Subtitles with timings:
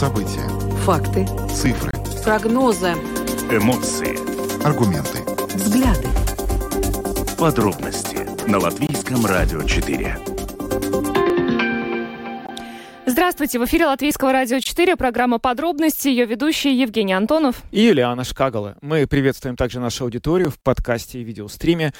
[0.00, 0.48] События.
[0.86, 1.26] Факты.
[1.54, 1.90] Цифры.
[2.24, 2.92] Прогнозы.
[3.50, 4.16] Эмоции.
[4.64, 5.18] Аргументы.
[5.54, 6.08] Взгляды.
[7.38, 10.16] Подробности на Латвийском радио 4.
[13.04, 17.56] Здравствуйте, в эфире Латвийского радио 4, программа «Подробности», ее ведущий Евгений Антонов.
[17.70, 18.78] И Юлиана Шкагала.
[18.80, 21.92] Мы приветствуем также нашу аудиторию в подкасте и видеостриме.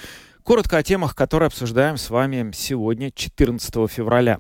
[0.43, 4.39] Коротко о темах, которые обсуждаем с вами сегодня, 14 февраля.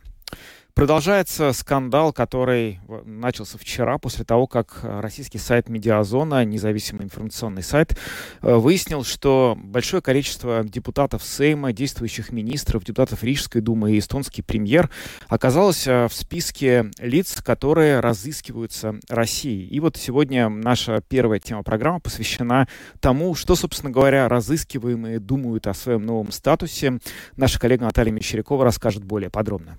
[0.80, 7.98] Продолжается скандал, который начался вчера, после того, как э, российский сайт «Медиазона», независимый информационный сайт,
[8.40, 14.88] э, выяснил, что большое количество депутатов Сейма, действующих министров, депутатов Рижской думы и эстонский премьер
[15.28, 19.66] оказалось э, в списке лиц, которые разыскиваются Россией.
[19.66, 22.68] И вот сегодня наша первая тема программы посвящена
[23.00, 27.00] тому, что, собственно говоря, разыскиваемые думают о своем новом статусе.
[27.36, 29.76] Наша коллега Наталья Мещерякова расскажет более подробно.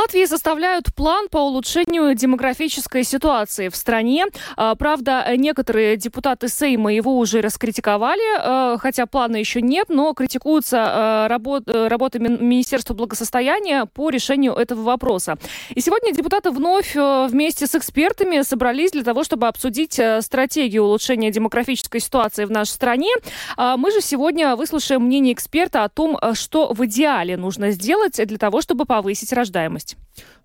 [0.00, 4.24] Латвии составляют план по улучшению демографической ситуации в стране.
[4.56, 10.78] А, правда, некоторые депутаты Сейма его уже раскритиковали, а, хотя плана еще нет, но критикуются
[10.80, 15.36] а, работ, работы Министерства благосостояния по решению этого вопроса.
[15.74, 22.00] И сегодня депутаты вновь вместе с экспертами собрались для того, чтобы обсудить стратегию улучшения демографической
[22.00, 23.10] ситуации в нашей стране.
[23.58, 28.62] Мы же сегодня выслушаем мнение эксперта о том, что в идеале нужно сделать для того,
[28.62, 29.96] чтобы повысить рождаемость стоимость.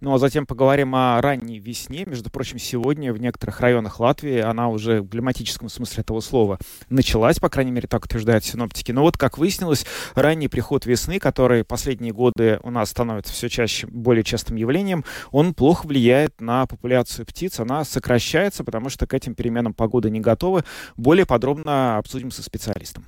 [0.02, 2.06] Ну а затем поговорим о ранней весне.
[2.06, 7.40] Между прочим, сегодня в некоторых районах Латвии она уже в климатическом смысле этого слова началась,
[7.40, 8.92] по крайней мере, так утверждают синоптики.
[8.92, 13.88] Но вот, как выяснилось, ранний приход весны, который последние годы у нас становится все чаще
[13.88, 17.60] более частым явлением, он плохо влияет на популяцию птиц.
[17.60, 20.64] Она сокращается, потому что к этим переменам погоды не готовы.
[20.96, 23.04] Более подробно обсудим со специалистом.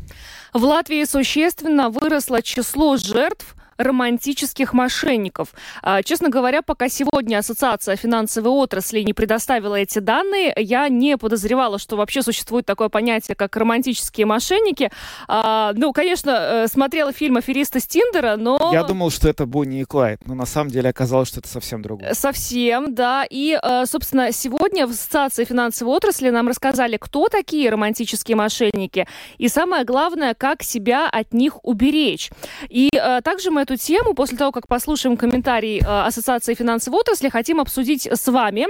[0.53, 5.50] В Латвии существенно выросло число жертв романтических мошенников.
[5.81, 11.80] А, честно говоря, пока сегодня Ассоциация финансовой отрасли не предоставила эти данные, я не подозревала,
[11.80, 14.91] что вообще существует такое понятие, как романтические мошенники.
[15.28, 18.72] А, ну, конечно, э, смотрела фильм «Аферисты с Тиндера», но...
[18.74, 21.81] Я думал, что это Бонни и Клайд, но на самом деле оказалось, что это совсем
[21.81, 22.13] другое.
[22.13, 23.25] Совсем, да.
[23.30, 29.07] И, э, собственно, сегодня в Ассоциации финансовой отрасли нам рассказали, кто такие романтические мошенники,
[29.38, 32.30] и самое главное, как себя от них уберечь.
[32.69, 37.29] И э, также мы эту тему после того, как послушаем комментарий э, Ассоциации финансовой отрасли,
[37.29, 38.67] хотим обсудить с вами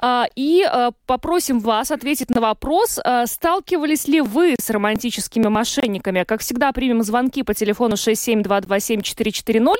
[0.00, 6.24] э, и э, попросим вас ответить на вопрос, сталкивались ли вы с романтическими мошенниками.
[6.24, 9.74] Как всегда, примем звонки по телефону 67227-440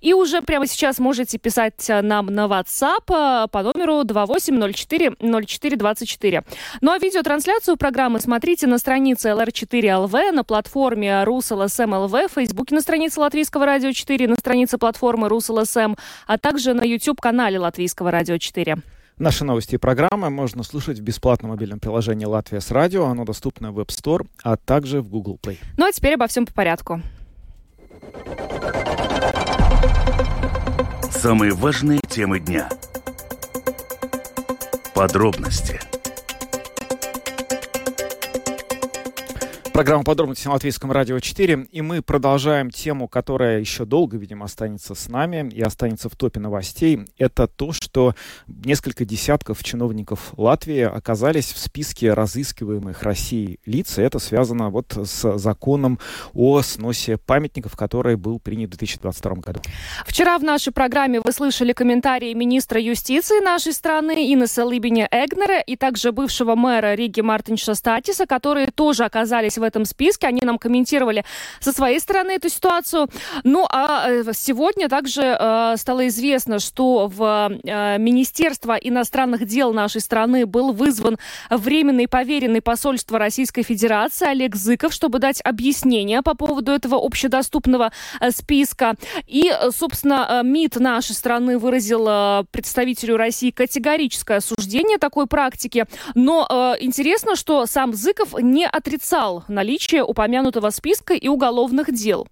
[0.00, 6.44] и уже прямо сейчас можете писать нам на WhatsApp по номеру 2804-0424.
[6.80, 13.20] Ну а видеотрансляцию программы смотрите на странице LR4LV, на платформе RusLSM.LV, в Фейсбуке на странице
[13.20, 15.94] Латвийского радио 4 4 на странице платформы РусЛСМ,
[16.26, 18.78] а также на YouTube-канале Латвийского радио 4.
[19.18, 23.04] Наши новости и программы можно слушать в бесплатном мобильном приложении «Латвия с радио».
[23.04, 25.58] Оно доступно в App Store, а также в Google Play.
[25.76, 27.02] Ну а теперь обо всем по порядку.
[31.10, 32.70] Самые важные темы дня.
[34.94, 35.80] Подробности–
[39.78, 41.68] Программа «Подробности» на Латвийском радио 4.
[41.70, 46.40] И мы продолжаем тему, которая еще долго, видимо, останется с нами и останется в топе
[46.40, 47.02] новостей.
[47.16, 48.16] Это то, что
[48.48, 53.98] несколько десятков чиновников Латвии оказались в списке разыскиваемых Россией лиц.
[53.98, 56.00] И это связано вот с законом
[56.34, 59.60] о сносе памятников, который был принят в 2022 году.
[60.04, 65.76] Вчера в нашей программе вы слышали комментарии министра юстиции нашей страны Инесса Либиня Эгнера и
[65.76, 70.26] также бывшего мэра Риги Мартинша Статиса, которые тоже оказались в этом списке.
[70.26, 71.24] Они нам комментировали
[71.60, 73.08] со своей стороны эту ситуацию.
[73.44, 80.00] Ну а э, сегодня также э, стало известно, что в э, Министерство иностранных дел нашей
[80.00, 81.18] страны был вызван
[81.50, 87.92] временный поверенный посольства Российской Федерации Олег Зыков, чтобы дать объяснение по поводу этого общедоступного
[88.30, 88.94] списка.
[89.26, 95.84] И, собственно, МИД нашей страны выразил представителю России категорическое осуждение такой практики.
[96.14, 102.28] Но э, интересно, что сам Зыков не отрицал наличие упомянутого списка и уголовных дел.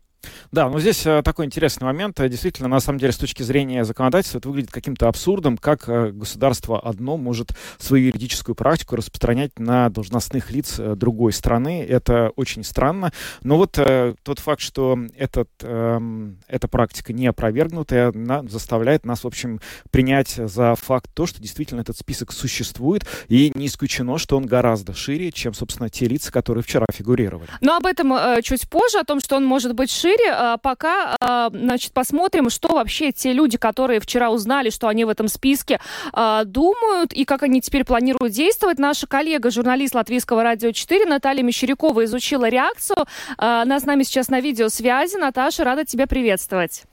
[0.53, 2.19] Да, но здесь э, такой интересный момент.
[2.21, 6.11] Э, действительно, на самом деле, с точки зрения законодательства, это выглядит каким-то абсурдом, как э,
[6.11, 11.85] государство одно может свою юридическую практику распространять на должностных лиц другой страны.
[11.89, 13.13] Это очень странно.
[13.43, 13.79] Но вот
[14.23, 18.13] тот факт, что этот, эм, эта практика не опровергнутая,
[18.49, 19.61] заставляет нас, в общем,
[19.91, 24.95] принять за факт то, что действительно этот список существует, и не исключено, что он гораздо
[24.95, 27.49] шире, чем, собственно, те лица, которые вчера фигурировали.
[27.61, 31.51] Но об этом чуть позже, о том, что он может быть шире, А, пока, а,
[31.51, 35.81] значит, посмотрим, что вообще те люди, которые вчера узнали, что они в этом списке,
[36.13, 38.79] а, думают и как они теперь планируют действовать.
[38.79, 43.07] Наша коллега, журналист Латвийского радио 4 Наталья Мещерякова изучила реакцию.
[43.39, 45.17] Она с нами сейчас на видеосвязи.
[45.17, 46.85] Наташа, рада тебя приветствовать.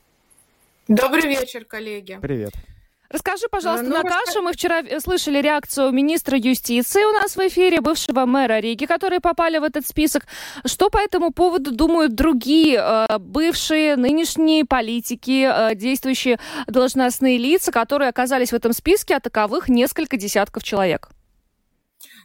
[0.88, 2.18] Добрый вечер, коллеги.
[2.20, 2.52] Привет.
[3.14, 7.80] Расскажи, пожалуйста, ну, Наташа, мы вчера э, слышали реакцию министра юстиции у нас в эфире,
[7.80, 10.24] бывшего мэра Риги, которые попали в этот список.
[10.66, 18.08] Что по этому поводу думают другие э, бывшие, нынешние политики, э, действующие должностные лица, которые
[18.08, 21.10] оказались в этом списке, а таковых несколько десятков человек?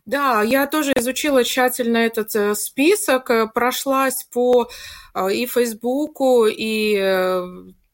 [0.07, 4.68] Да, я тоже изучила тщательно этот список, прошлась по
[5.31, 6.95] и Фейсбуку, и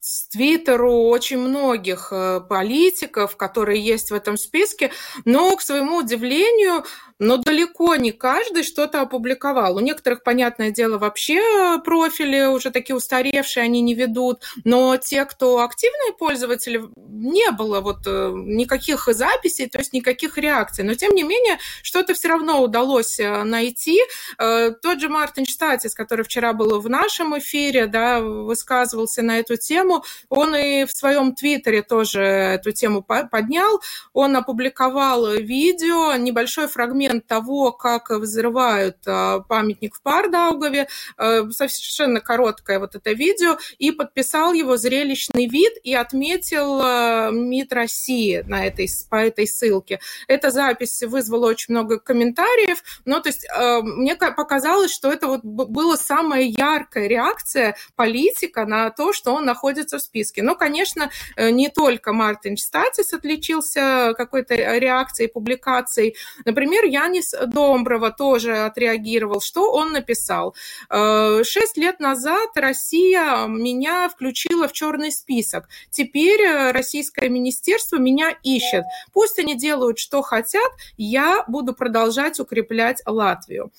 [0.05, 4.91] с Твиттеру очень многих э, политиков, которые есть в этом списке,
[5.25, 6.85] но, к своему удивлению,
[7.19, 9.77] но далеко не каждый что-то опубликовал.
[9.77, 15.63] У некоторых, понятное дело, вообще профили уже такие устаревшие, они не ведут, но те, кто
[15.63, 20.83] активные пользователи, не было вот э, никаких записей, то есть никаких реакций.
[20.83, 24.01] Но, тем не менее, что-то все равно удалось э, найти.
[24.37, 29.55] Э, тот же Мартин Штатис, который вчера был в нашем эфире, да, высказывался на эту
[29.55, 33.81] тему, он и в своем твиттере тоже эту тему поднял.
[34.13, 40.87] Он опубликовал видео, небольшой фрагмент момент того, как взрывают а, памятник в Пардаугове,
[41.17, 47.73] э, совершенно короткое вот это видео, и подписал его зрелищный вид и отметил э, МИД
[47.73, 49.99] России на этой, по этой ссылке.
[50.27, 55.43] Эта запись вызвала очень много комментариев, но то есть э, мне показалось, что это вот
[55.43, 60.43] была самая яркая реакция политика на то, что он находится в списке.
[60.43, 66.15] Но, конечно, не только Мартин Статис отличился какой-то реакцией, публикацией.
[66.45, 69.41] Например, Янис Домброва тоже отреагировал.
[69.41, 70.55] Что он написал?
[70.89, 75.67] «Э, шесть лет назад Россия меня включила в черный список.
[75.89, 78.85] Теперь э, российское министерство меня ищет.
[79.11, 83.71] Пусть они делают, что хотят, я буду продолжать укреплять Латвию.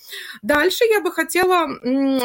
[0.42, 1.68] Дальше я бы хотела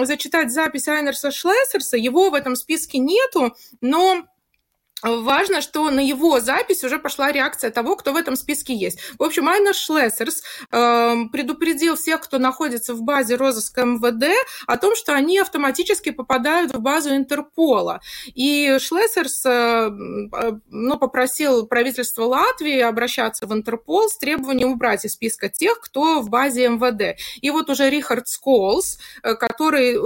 [0.05, 1.97] зачитать запись Айнерса Шлессерса.
[1.97, 4.25] Его в этом списке нету, но
[5.03, 8.99] Важно, что на его запись уже пошла реакция того, кто в этом списке есть.
[9.17, 14.25] В общем, Айна Шлессерс э, предупредил всех, кто находится в базе розыска МВД,
[14.67, 18.01] о том, что они автоматически попадают в базу Интерпола.
[18.27, 19.89] И Шлессерс э,
[20.69, 26.29] ну, попросил правительство Латвии обращаться в Интерпол с требованием убрать из списка тех, кто в
[26.29, 27.19] базе МВД.
[27.41, 29.97] И вот уже Рихард Сколс, э, который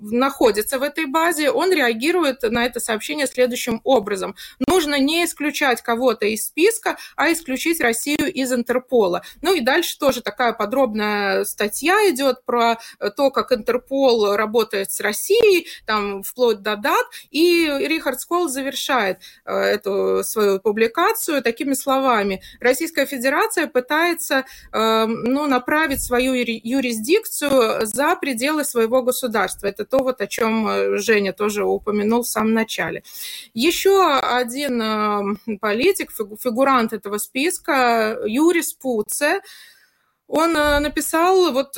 [0.00, 4.36] находится в этой базе, он реагирует на это сообщение следующим образом
[4.68, 9.22] нужно не исключать кого-то из списка, а исключить Россию из Интерпола.
[9.42, 12.78] Ну и дальше тоже такая подробная статья идет про
[13.16, 19.52] то, как Интерпол работает с Россией, там вплоть до дат, и Рихард Скол завершает э,
[19.54, 22.42] эту свою публикацию такими словами.
[22.60, 29.66] Российская Федерация пытается э, ну, направить свою юрисдикцию за пределы своего государства.
[29.66, 33.02] Это то, вот, о чем э, Женя тоже упомянул в самом начале.
[33.52, 34.02] Еще
[34.36, 39.40] один эм, политик, фигурант этого списка, Юрис Пуце,
[40.26, 41.76] он э, написал вот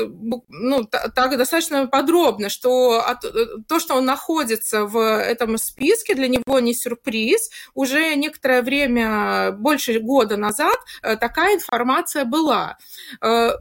[0.49, 6.29] ну, так достаточно подробно, что от, э, то, что он находится в этом списке, для
[6.29, 7.51] него не сюрприз.
[7.75, 12.79] Уже некоторое время, больше года назад, э, такая информация была.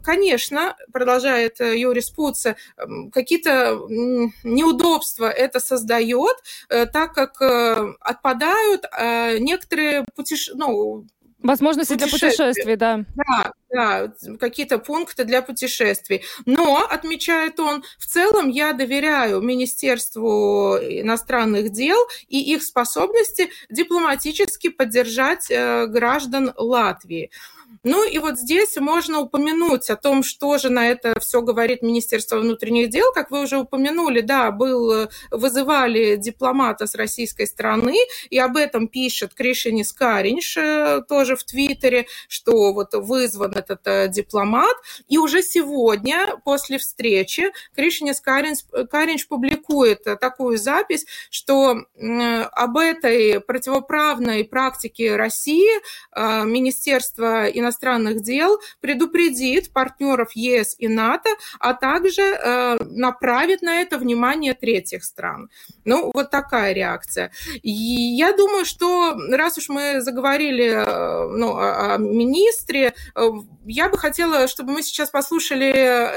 [0.04, 2.56] Конечно, продолжает Юрий Спуца,
[3.12, 3.80] какие-то
[4.44, 6.36] неудобства это создает,
[6.70, 7.42] так как
[8.00, 8.86] отпадают
[9.39, 10.54] некоторые путеше...
[10.56, 11.06] ну,
[11.46, 13.06] Возможности для путешествий, да.
[13.16, 16.24] Да, да, какие-то пункты для путешествий.
[16.46, 25.52] Но, отмечает он, в целом я доверяю Министерству иностранных дел и их способности дипломатически поддержать
[25.52, 27.30] э, граждан Латвии.
[27.84, 32.38] Ну и вот здесь можно упомянуть о том, что же на это все говорит Министерство
[32.38, 33.12] внутренних дел.
[33.13, 37.96] Как вы уже упомянули, да, был, вызывали дипломата с российской стороны,
[38.29, 44.08] и об этом пишет Кришинис Каринш э, тоже в Твиттере, что вот вызван этот э,
[44.10, 44.75] дипломат.
[45.08, 54.44] И уже сегодня, после встречи, Кришинис Каринш, Каринш публикует такую запись, что об этой противоправной
[54.44, 55.70] практике России
[56.15, 57.64] э, Министерство иностранных
[58.22, 61.29] дел предупредит партнеров ЕС и НАТО,
[61.60, 65.50] а также э, направит на это внимание третьих стран.
[65.86, 67.31] Ну, вот такая реакция.
[67.62, 73.29] И я думаю, что раз уж мы заговорили э, ну, о министре, э,
[73.65, 75.65] я бы хотела, чтобы мы сейчас послушали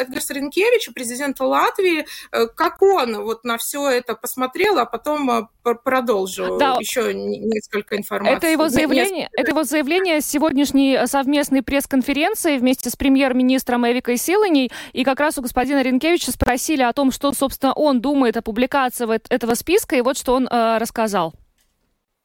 [0.03, 6.77] Эдгарса Ренкевича, президента Латвии, как он вот на все это посмотрел, а потом продолжу да.
[6.79, 8.37] еще несколько информации.
[8.37, 9.41] Это его заявление, несколько...
[9.41, 11.28] это его заявление сегодняшней совместной
[11.63, 14.71] пресс-конференции вместе с премьер-министром Эвикой Силаней.
[14.93, 19.09] И как раз у господина Ренкевича спросили о том, что, собственно, он думает о публикации
[19.33, 21.35] этого списка, и вот что он э, рассказал.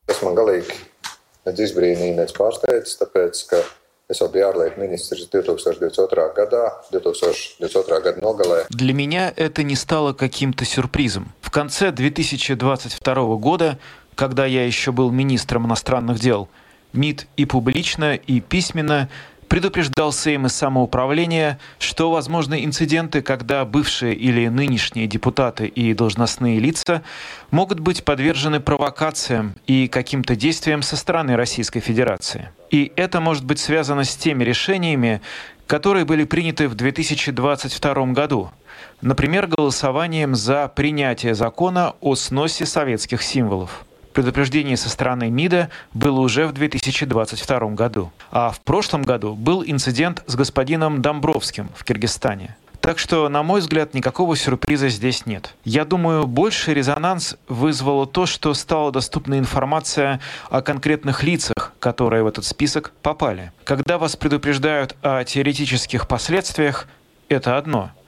[0.06, 0.76] Tas man galīgi
[1.48, 3.62] nec izbrīnīja, nec pārsteidz, tāpēc, ka
[4.12, 8.66] es jau biju ārlietu ministrs 2022 года, 2022 года nogalē.
[8.70, 11.32] Для меня это не стало каким-то сюрпризом.
[11.42, 13.80] В конце 2022 года,
[14.16, 16.50] когда я еще был министром иностранных дел,
[16.94, 19.10] МИД и публично, и письменно
[19.54, 27.04] предупреждал Сейм из самоуправления, что возможны инциденты, когда бывшие или нынешние депутаты и должностные лица
[27.52, 32.50] могут быть подвержены провокациям и каким-то действиям со стороны Российской Федерации.
[32.72, 35.22] И это может быть связано с теми решениями,
[35.68, 38.50] которые были приняты в 2022 году,
[39.02, 43.86] например, голосованием за принятие закона о сносе советских символов.
[44.14, 48.12] Предупреждение со стороны МИДа было уже в 2022 году.
[48.32, 52.56] А в прошлом году был инцидент с господином Домбровским в Киргизстане.
[52.80, 55.56] Так что, на мой взгляд, никакого сюрприза здесь нет.
[55.64, 62.28] Я думаю, больший резонанс вызвало то, что стала доступна информация о конкретных лицах, которые в
[62.28, 63.52] этот список попали.
[63.64, 66.88] Когда вас предупреждают о теоретических последствиях,
[67.30, 67.92] это одно–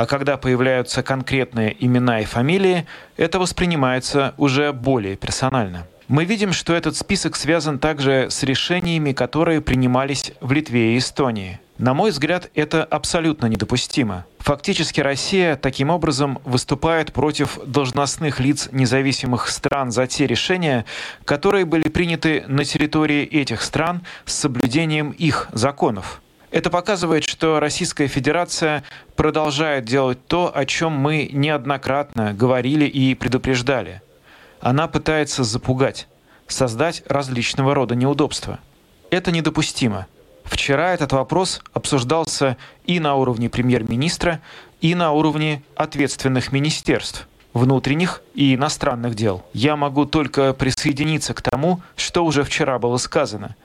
[0.00, 2.86] а когда появляются конкретные имена и фамилии,
[3.18, 5.86] это воспринимается уже более персонально.
[6.08, 11.60] Мы видим, что этот список связан также с решениями, которые принимались в Литве и Эстонии.
[11.76, 14.24] На мой взгляд, это абсолютно недопустимо.
[14.38, 20.86] Фактически Россия таким образом выступает против должностных лиц независимых стран за те решения,
[21.26, 26.22] которые были приняты на территории этих стран с соблюдением их законов.
[26.50, 28.82] Это показывает, что Российская Федерация
[29.14, 34.02] продолжает делать то, о чем мы неоднократно говорили и предупреждали.
[34.60, 36.08] Она пытается запугать,
[36.48, 38.58] создать различного рода неудобства.
[39.10, 40.06] Это недопустимо.
[40.44, 44.40] Вчера этот вопрос обсуждался и на уровне премьер-министра,
[44.80, 49.44] и на уровне ответственных министерств внутренних и иностранных дел.
[49.52, 53.56] Я могу только присоединиться к тому, что уже вчера было сказано.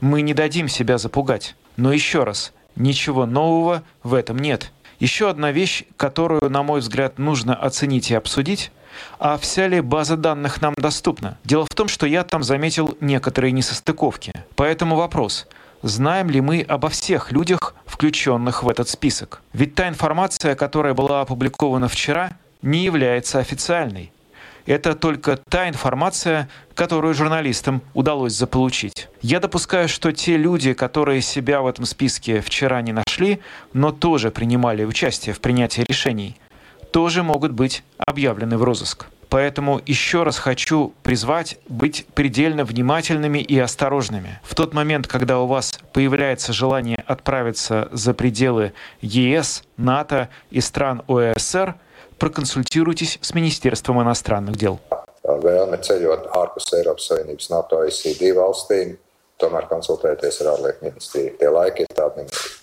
[0.00, 1.56] Мы не дадим себя запугать.
[1.76, 4.72] Но еще раз, ничего нового в этом нет.
[5.00, 8.70] Еще одна вещь, которую, на мой взгляд, нужно оценить и обсудить,
[9.18, 11.38] а вся ли база данных нам доступна?
[11.44, 14.32] Дело в том, что я там заметил некоторые несостыковки.
[14.54, 15.46] Поэтому вопрос,
[15.82, 19.42] знаем ли мы обо всех людях, включенных в этот список?
[19.52, 24.12] Ведь та информация, которая была опубликована вчера, не является официальной.
[24.66, 29.08] Это только та информация, которую журналистам удалось заполучить.
[29.20, 33.40] Я допускаю, что те люди, которые себя в этом списке вчера не нашли,
[33.72, 36.36] но тоже принимали участие в принятии решений,
[36.92, 39.06] тоже могут быть объявлены в розыск.
[39.28, 44.38] Поэтому еще раз хочу призвать быть предельно внимательными и осторожными.
[44.44, 51.02] В тот момент, когда у вас появляется желание отправиться за пределы ЕС, НАТО и стран
[51.08, 51.74] ОСР,
[52.17, 54.79] проконсультируйтесь с Министерством иностранных дел.
[55.23, 58.95] Vēlme ceļot ārpus Eiropas Savienības NATO ICD valstīm,
[59.39, 61.35] tomēr konsultēties ar ārlietu ministriju.
[61.39, 62.62] Tie laiki ir tādi nemierīgi.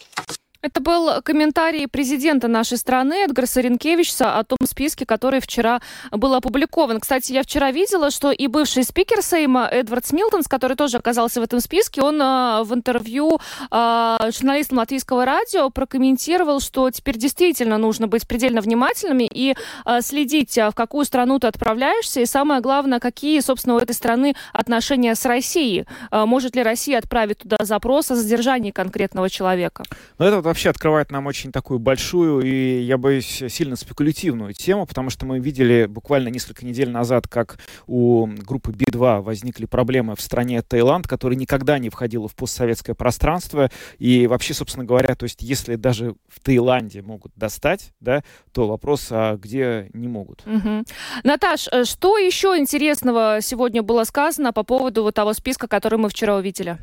[0.64, 7.00] Это был комментарий президента нашей страны Эдгара Саренкевича о том списке, который вчера был опубликован.
[7.00, 11.44] Кстати, я вчера видела, что и бывший спикер Сейма Эдвард Смилтонс, который тоже оказался в
[11.44, 13.40] этом списке, он э, в интервью
[13.72, 20.56] э, журналистам латвийского радио прокомментировал, что теперь действительно нужно быть предельно внимательными и э, следить,
[20.58, 25.26] в какую страну ты отправляешься, и самое главное, какие, собственно, у этой страны отношения с
[25.26, 25.86] Россией.
[26.12, 29.84] Может ли Россия отправить туда запрос о задержании конкретного человека?
[30.20, 35.10] Ну, это вообще открывает нам очень такую большую и, я боюсь, сильно спекулятивную тему, потому
[35.10, 40.62] что мы видели буквально несколько недель назад, как у группы Би-2 возникли проблемы в стране
[40.62, 43.72] Таиланд, которая никогда не входила в постсоветское пространство.
[43.98, 49.08] И вообще, собственно говоря, то есть если даже в Таиланде могут достать, да, то вопрос,
[49.10, 50.44] а где не могут.
[50.46, 50.84] Угу.
[51.24, 56.36] Наташ, э, что еще интересного сегодня было сказано по поводу того списка, который мы вчера
[56.36, 56.78] увидели?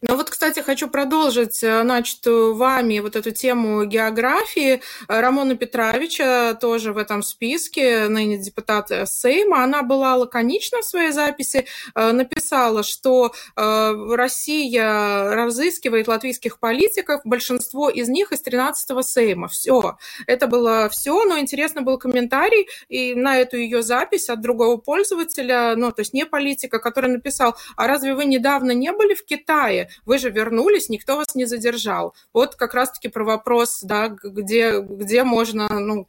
[0.00, 4.80] Ну вот, кстати, хочу продолжить э, начатую вами вот эту тему географии.
[5.08, 11.66] Рамона Петровича тоже в этом списке, ныне депутат Сейма, она была лаконична в своей записи,
[11.94, 19.48] э, написала, что э, Россия разыскивает латвийских политиков, большинство из них из 13-го Сейма.
[19.48, 19.96] Все.
[20.26, 25.74] Это было все, но интересно был комментарий и на эту ее запись от другого пользователя,
[25.76, 29.81] ну, то есть не политика, который написал, а разве вы недавно не были в Китае?
[30.04, 32.14] Вы же вернулись, никто вас не задержал.
[32.32, 36.06] Вот как раз-таки про вопрос, да, где, где можно ну,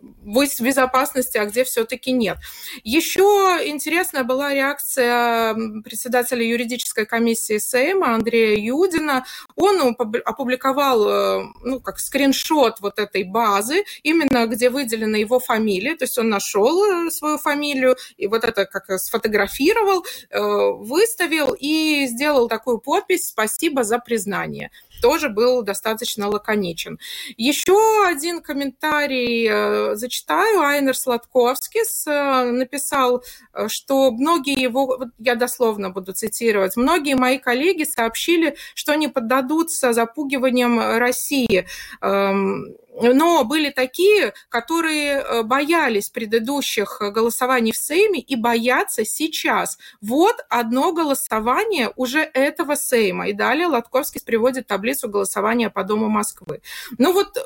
[0.00, 2.38] быть в безопасности, а где все-таки нет.
[2.84, 3.22] Еще
[3.64, 9.24] интересная была реакция председателя юридической комиссии Сейма Андрея Юдина.
[9.56, 16.04] Он опубликовал э, ну, как скриншот вот этой базы, именно где выделена его фамилия, то
[16.04, 22.48] есть он нашел э, свою фамилию и вот это как сфотографировал, э, выставил и сделал
[22.48, 24.70] такую подпись «Спасибо за признание»
[25.02, 26.98] тоже был достаточно лаконичен.
[27.36, 30.60] Еще один комментарий э, зачитаю.
[30.60, 37.82] Айнер Сладковскис э, написал, э, что многие его, я дословно буду цитировать, многие мои коллеги
[37.84, 41.66] сообщили, что не поддадутся запугиваниям России.
[42.00, 49.78] Эм, но были такие, которые боялись предыдущих голосований в Сейме и боятся сейчас.
[50.02, 53.28] Вот одно голосование уже этого Сейма.
[53.28, 56.62] И далее Латковский приводит таблицу голосования по Дому Москвы.
[56.98, 57.38] Ну вот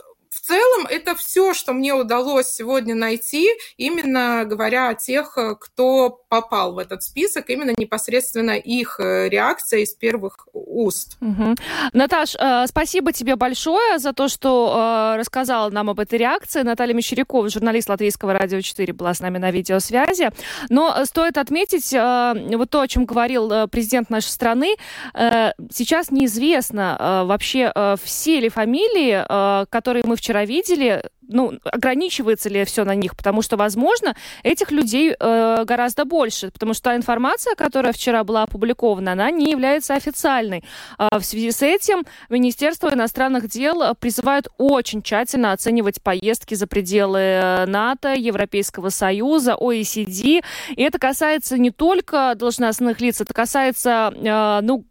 [0.47, 6.75] целом это все, что мне удалось сегодня найти, именно говоря о тех, э, кто попал
[6.75, 11.17] в этот список, именно непосредственно их э, реакция из первых уст.
[11.21, 11.57] Угу.
[11.93, 16.63] Наташ, э, спасибо тебе большое за то, что рассказала нам об этой реакции.
[16.63, 20.31] Наталья Мещерякова, журналист Латвийского радио 4, была с нами на видеосвязи.
[20.69, 24.77] Но стоит отметить вот то, о чем говорил президент нашей страны.
[25.15, 27.73] Сейчас неизвестно вообще
[28.03, 29.25] все ли фамилии,
[29.71, 34.71] которые мы вчера вчера видели, ну, ограничивается ли все на них, потому что, возможно, этих
[34.71, 39.95] людей э, гораздо больше, потому что та информация, которая вчера была опубликована, она не является
[39.95, 40.65] официальной.
[40.99, 47.19] А в связи с этим Министерство иностранных дел призывает очень тщательно оценивать поездки за пределы
[47.19, 50.07] э, НАТО, Европейского Союза, ОЕСИД.
[50.07, 50.43] И
[50.77, 54.85] это касается не только должностных лиц, это касается э, ну,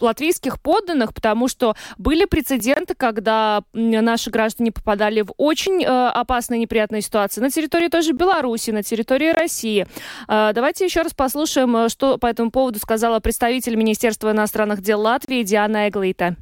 [0.00, 6.58] латвийских подданных, потому что были прецеденты, когда наши граждане попадали в очень очень э, опасная
[6.58, 9.86] неприятная ситуация на территории той же Беларуси, на территории России.
[10.28, 15.00] Э, давайте еще раз послушаем, э, что по этому поводу сказала представитель Министерства иностранных дел
[15.00, 16.36] Латвии Диана Эглита.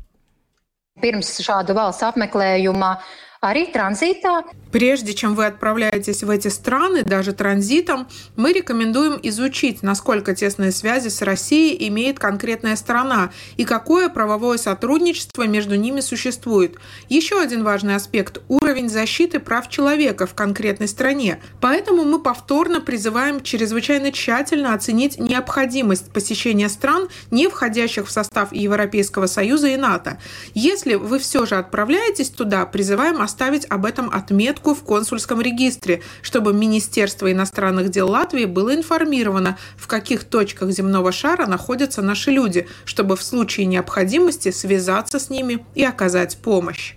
[0.99, 2.97] Pirms šāda valsts apmeklējuma
[3.41, 10.35] arī tranzītā Прежде чем вы отправляетесь в эти страны, даже транзитом, мы рекомендуем изучить, насколько
[10.35, 16.77] тесные связи с Россией имеет конкретная страна и какое правовое сотрудничество между ними существует.
[17.09, 21.41] Еще один важный аспект– уровень защиты прав человека в конкретной стране.
[21.61, 29.27] Поэтому мы повторно призываем чрезвычайно тщательно оценить необходимость посещения стран, не входящих в состав Европейского
[29.27, 30.19] Союза и НАТО.
[30.55, 36.55] Если вы все же отправляетесь туда, призываем оставить об этом отметку в консульском регистре, чтобы
[36.55, 43.17] Министерство иностранных дел Латвии было информировано, в каких точках земного шара находятся наши люди, чтобы
[43.17, 46.97] в случае необходимости связаться с ними и оказать помощь.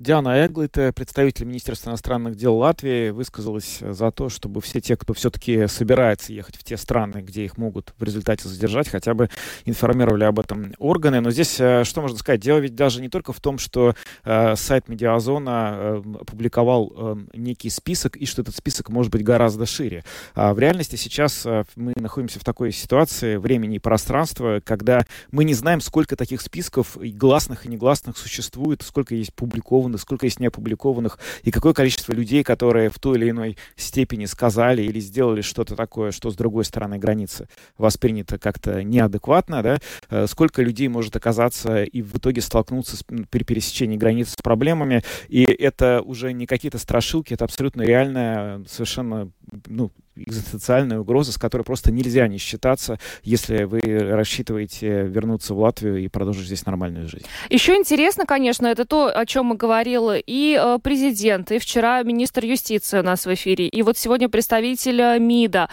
[0.00, 5.66] Диана Эглит, представитель Министерства иностранных дел Латвии, высказалась за то, чтобы все те, кто все-таки
[5.66, 9.28] собирается ехать в те страны, где их могут в результате задержать, хотя бы
[9.66, 11.20] информировали об этом органы.
[11.20, 14.56] Но здесь, э, что можно сказать, дело ведь даже не только в том, что э,
[14.56, 20.02] сайт Медиазона э, опубликовал э, некий список, и что этот список может быть гораздо шире.
[20.34, 25.44] А в реальности сейчас э, мы находимся в такой ситуации времени и пространства, когда мы
[25.44, 30.26] не знаем, сколько таких списков, и гласных, и негласных, существует, сколько есть публикованных опубликованных, сколько
[30.26, 35.42] есть неопубликованных, и какое количество людей, которые в той или иной степени сказали или сделали
[35.42, 37.48] что-то такое, что с другой стороны границы
[37.78, 39.78] воспринято как-то неадекватно, да,
[40.10, 45.02] э, сколько людей может оказаться и в итоге столкнуться с, при пересечении границ с проблемами,
[45.28, 49.30] и это уже не какие-то страшилки, это абсолютно реальная, совершенно
[49.66, 55.98] ну, экзистенциальная угроза, с которой просто нельзя не считаться, если вы рассчитываете вернуться в Латвию
[55.98, 57.26] и продолжить здесь нормальную жизнь.
[57.48, 62.44] Еще интересно, конечно, это то, о чем мы говорил и э, президент, и вчера министр
[62.44, 65.68] юстиции у нас в эфире, и вот сегодня представитель э, МИДа.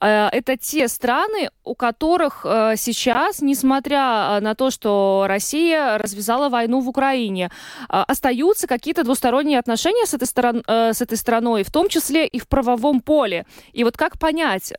[0.00, 2.44] Э, это те страны, у которых
[2.76, 7.50] сейчас, несмотря на то, что Россия развязала войну в Украине,
[7.88, 12.48] остаются какие-то двусторонние отношения с этой, сторон, с этой страной, в том числе и в
[12.48, 13.21] правовом поле.
[13.72, 14.72] И вот вот как понять,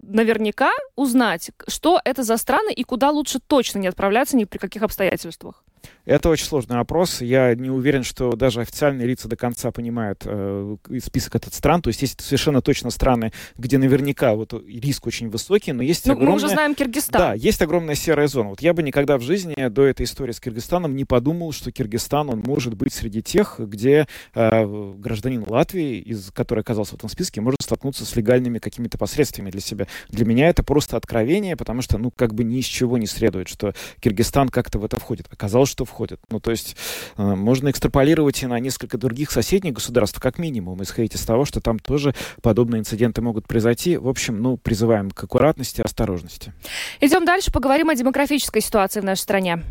[0.00, 4.82] наверняка узнать, что это за страны и куда лучше точно не отправляться ни при каких
[4.82, 5.62] обстоятельствах?
[6.04, 7.22] Это очень сложный вопрос.
[7.22, 11.80] Я не уверен, что даже официальные лица до конца понимают э, список этот стран.
[11.80, 16.12] То есть есть совершенно точно страны, где наверняка вот риск очень высокий, но есть ну,
[16.12, 16.32] огромная...
[16.32, 17.18] Мы уже знаем Киргизстан.
[17.18, 18.50] Да, есть огромная серая зона.
[18.50, 22.28] Вот я бы никогда в жизни до этой истории с Киргизстаном не подумал, что Киргизстан,
[22.28, 27.40] он может быть среди тех, где э, гражданин Латвии, из, который оказался в этом списке,
[27.40, 29.86] может столкнуться с легальными какими-то последствиями для себя.
[30.10, 33.48] Для меня это просто откровение, потому что, ну, как бы ни из чего не следует,
[33.48, 35.28] что Киргизстан как-то в это входит.
[35.30, 35.93] Оказалось, что входит.
[36.30, 36.76] Ну, то есть
[37.16, 41.60] э, можно экстраполировать и на несколько других соседних государств, как минимум, исходить из того, что
[41.60, 43.96] там тоже подобные инциденты могут произойти.
[43.96, 46.52] В общем, ну, призываем к аккуратности и осторожности.
[47.00, 49.62] Идем дальше, поговорим о демографической ситуации в нашей стране.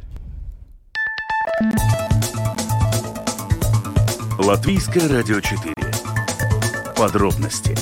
[4.39, 5.73] Латвийское радио 4.
[6.95, 7.75] Подробности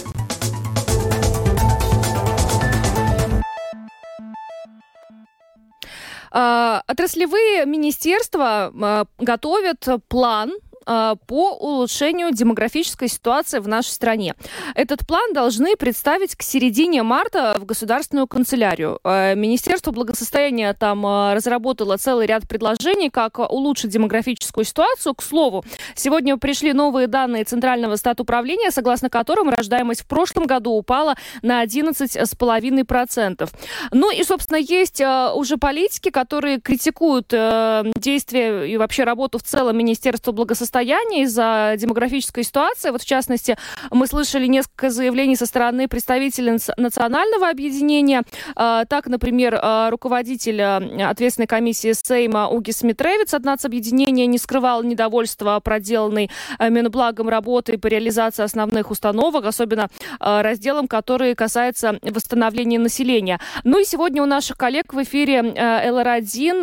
[6.32, 14.36] отраслевые министерства а, готовят план а, по улучшению демографической ситуации в нашей стране.
[14.76, 19.00] Этот план должны представить к середине марта в Государственную канцелярию.
[19.04, 25.14] А, Министерство благосостояния там а, разработало целый ряд предложений, как улучшить демографическую ситуацию.
[25.14, 25.64] К слову,
[25.96, 33.50] сегодня пришли новые данные Центрального статуправления, согласно которым рождаемость в прошлом году упала на 11,5%.
[33.92, 39.78] Ну и, собственно, есть уже политики, которые критикуют э, действия и вообще работу в целом
[39.78, 42.92] Министерства благосостояния состоянии из-за демографической ситуации.
[42.92, 43.58] Вот в частности,
[43.92, 48.24] мы слышали несколько заявлений со стороны представителей национального объединения.
[48.56, 54.82] А, так, например, а, руководитель а, ответственной комиссии Сейма Уги Смитревич от нацобъединения не скрывал
[54.84, 63.42] недовольства проделанной Минблагом работы по реализации основных установок, особенно разделом, который касается восстановления населения.
[63.66, 66.62] Ну и сегодня у наших коллег в эфире ЛР1,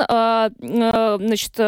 [1.19, 1.61] значит,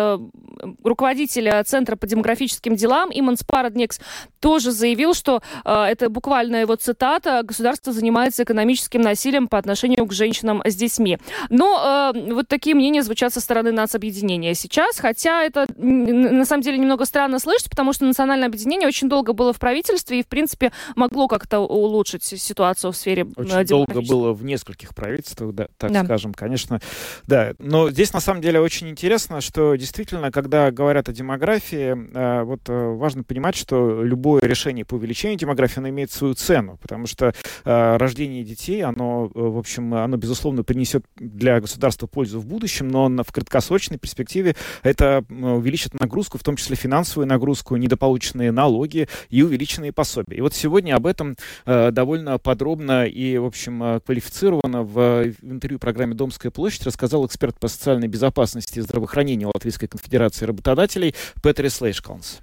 [0.84, 4.00] руководитель Центра по демографии демографическим делам Иман Спарадникс
[4.40, 10.12] тоже заявил, что э, это буквально его цитата, государство занимается экономическим насилием по отношению к
[10.12, 11.18] женщинам с детьми.
[11.48, 16.78] Но э, вот такие мнения звучат со стороны нацобъединения сейчас, хотя это на самом деле
[16.78, 20.72] немного странно слышать, потому что национальное объединение очень долго было в правительстве и, в принципе,
[20.96, 25.92] могло как-то улучшить ситуацию в сфере э, Очень долго было в нескольких правительствах, да, так
[25.92, 26.04] да.
[26.04, 26.80] скажем, конечно.
[27.26, 32.19] Да, но здесь на самом деле очень интересно, что действительно, когда говорят о демографии, Э,
[32.44, 37.06] вот э, важно понимать, что любое решение по увеличению демографии, оно имеет свою цену, потому
[37.06, 37.32] что
[37.64, 43.08] э, рождение детей, оно, в общем, оно, безусловно, принесет для государства пользу в будущем, но
[43.22, 49.92] в краткосрочной перспективе это увеличит нагрузку, в том числе финансовую нагрузку, недополученные налоги и увеличенные
[49.92, 50.36] пособия.
[50.38, 56.50] И вот сегодня об этом довольно подробно и, в общем, квалифицированно в интервью программе «Домская
[56.50, 62.09] площадь» рассказал эксперт по социальной безопасности и здравоохранению Латвийской конфедерации работодателей Петер Слейшко.
[62.10, 62.40] Falcons.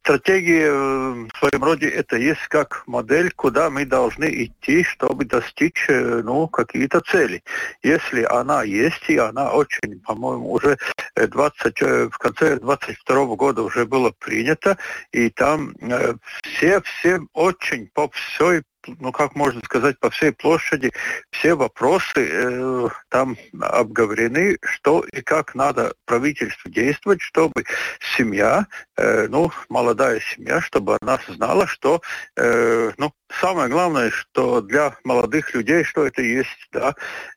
[0.00, 5.84] Стратегия э, в своем роде это есть как модель, куда мы должны идти, чтобы достичь
[5.88, 7.42] э, ну, какие-то цели.
[7.82, 10.78] Если она есть, и она очень, по-моему, уже
[11.14, 14.78] 20, э, в конце 22 года уже было принято,
[15.12, 15.74] и там
[16.42, 18.62] все, все очень по всей
[19.00, 20.92] ну как можно сказать, по всей площади
[21.30, 27.64] все вопросы э, там обговорены, что и как надо правительству действовать, чтобы
[28.16, 32.00] семья, э, ну, молодая семья, чтобы она знала, что,
[32.36, 36.94] э, ну, самое главное, что для молодых людей, что это есть, да,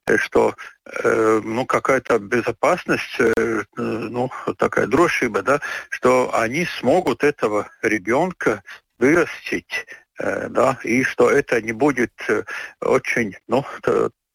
[0.08, 7.70] э, что э, ну, какая-то безопасность, э, ну, такая дрожжиба, да, что они смогут этого
[7.82, 8.64] ребенка
[9.00, 9.86] вырастить
[10.50, 12.44] да, и что это не будет э,
[12.82, 13.66] очень, ну,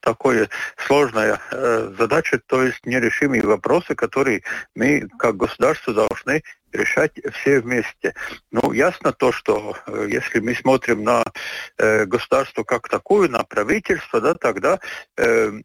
[0.06, 0.48] такое
[0.86, 4.42] сложная э, задача, то есть нерешимые вопросы, которые
[4.76, 8.14] мы как государство должны решать все вместе.
[8.52, 11.24] Ну, ясно то, что э, если мы смотрим на
[11.78, 14.78] э, государство как такое, на правительство, да, тогда
[15.16, 15.60] э,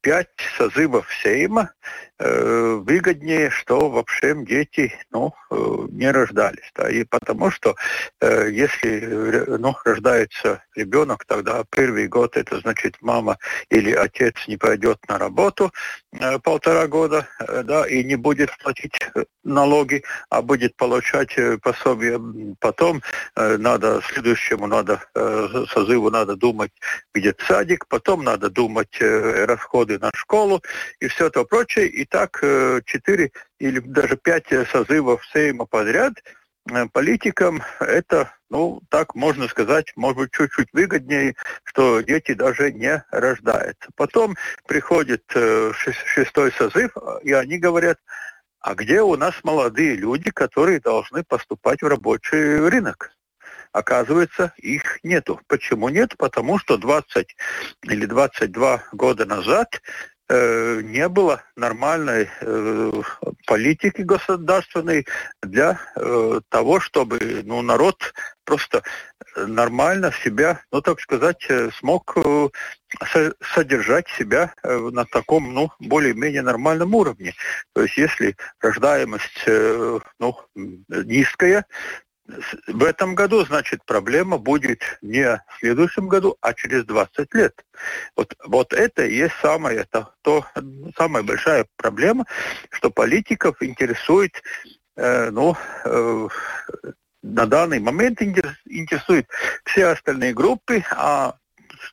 [0.00, 1.70] пять созывов Сейма
[2.18, 5.54] э, выгоднее, что вообще дети ну, э,
[5.90, 6.70] не рождались.
[6.74, 7.74] Да, и потому что
[8.20, 14.98] э, если ну, рождается ребенок, тогда первый год это значит мама или отец не пойдет
[15.08, 15.72] на работу
[16.12, 18.98] э, полтора года, э, да, и не будет платить
[19.44, 22.20] налоги, а будет получать э, пособие.
[22.60, 23.02] Потом
[23.36, 26.72] э, надо следующему надо э, созыву надо думать,
[27.14, 30.62] где садик, потом надо думать э, расходы на школу
[31.00, 31.86] и все это прочее.
[31.88, 36.14] И так э, четыре или даже пять созывов Сейма подряд
[36.70, 43.04] э, политикам это, ну, так можно сказать, может быть, чуть-чуть выгоднее, что дети даже не
[43.10, 43.90] рождаются.
[43.96, 47.98] Потом приходит э, шестой созыв, и они говорят,
[48.60, 53.10] А где у нас молодые люди, которые должны поступать в рабочий рынок?
[53.72, 55.40] Оказывается, их нету.
[55.46, 56.16] Почему нет?
[56.16, 57.36] Потому что 20
[57.84, 59.80] или 22 года назад
[60.28, 62.92] э, не было нормальной э,
[63.46, 65.06] политики государственной
[65.42, 68.12] для э, того, чтобы ну, народ
[68.44, 68.82] просто
[69.36, 72.48] нормально себя, ну так сказать, э, смог э,
[73.54, 77.34] содержать себя на таком, ну, более-менее нормальном уровне.
[77.72, 79.46] То есть если рождаемость,
[80.18, 80.36] ну,
[80.88, 81.66] низкая,
[82.66, 87.64] в этом году, значит, проблема будет не в следующем году, а через 20 лет.
[88.16, 90.44] Вот, вот это и есть самое, это то,
[90.96, 92.26] самая большая проблема,
[92.70, 94.42] что политиков интересует
[94.96, 96.28] э, ну, э,
[97.22, 99.26] на данный момент интересуют
[99.64, 101.36] все остальные группы, а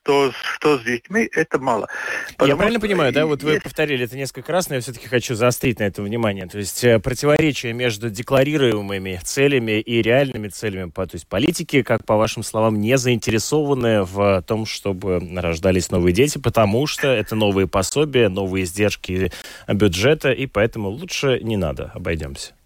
[0.08, 1.90] что, что с детьми, это мало.
[2.30, 3.26] Потому я правильно понимаю, да?
[3.26, 3.56] Вот есть...
[3.56, 6.48] вы повторили это несколько раз, но я все-таки хочу заострить на это внимание.
[6.48, 10.90] То есть э, противоречие между декларируемыми целями и реальными целями.
[10.92, 16.38] То есть политики, как по вашим словам, не заинтересованы в том, чтобы рождались новые дети,
[16.38, 19.32] потому что это новые пособия, новые издержки
[19.68, 22.57] бюджета, и поэтому лучше не надо, обойдемся.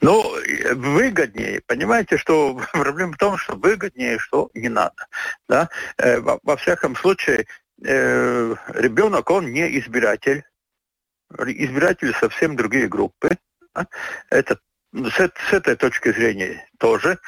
[0.00, 0.34] Ну,
[0.74, 1.60] выгоднее.
[1.66, 5.06] Понимаете, что проблема в том, что выгоднее, что не надо.
[5.48, 5.68] Да?
[5.96, 7.46] Э, во, всяком случае,
[7.84, 10.44] э, ребенок, он не избиратель.
[11.46, 13.36] Избиратели совсем другие группы.
[14.30, 14.58] Это
[14.92, 17.18] с, с этой точки зрения тоже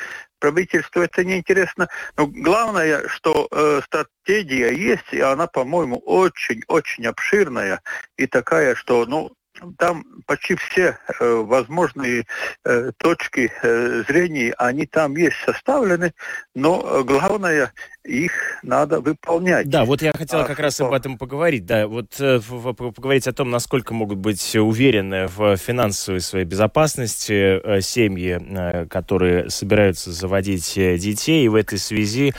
[0.41, 1.89] правительству это неинтересно.
[2.17, 7.83] Но главное, что э, стратегия есть, и она, по-моему, очень-очень обширная
[8.17, 9.33] и такая, что ну,
[9.79, 12.27] там почти все э, возможные
[12.65, 16.13] э, точки э, зрения, они там есть составлены,
[16.55, 17.73] но э, главное
[18.05, 19.69] их надо выполнять.
[19.69, 20.63] Да, вот я хотел а как что?
[20.63, 21.67] раз об этом поговорить.
[21.67, 27.81] Да, вот э, поговорить о том, насколько могут быть уверены в финансовой своей безопасности э,
[27.83, 31.45] семьи, э, которые собираются заводить детей.
[31.45, 32.33] И в этой связи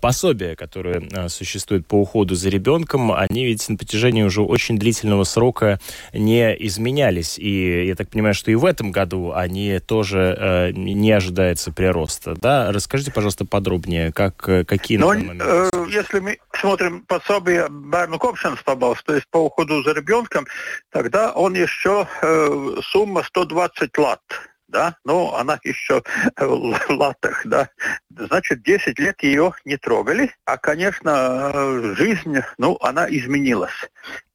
[0.00, 5.80] пособия, которые существуют по уходу за ребенком, они ведь на протяжении уже очень длительного срока
[6.12, 7.38] не изменялись.
[7.38, 12.34] И я так понимаю, что и в этом году они тоже не ожидается прироста.
[12.40, 12.72] Да?
[12.72, 19.26] Расскажите, пожалуйста, подробнее, как, какие Но, э, если мы смотрим пособие Барну Копшенс то есть
[19.30, 20.46] по уходу за ребенком,
[20.90, 24.22] тогда он еще э, сумма 120 лат
[24.70, 26.02] да, но она еще
[26.36, 27.68] в латах, да.
[28.16, 33.90] Значит, 10 лет ее не трогали, а, конечно, э, жизнь, ну, она изменилась.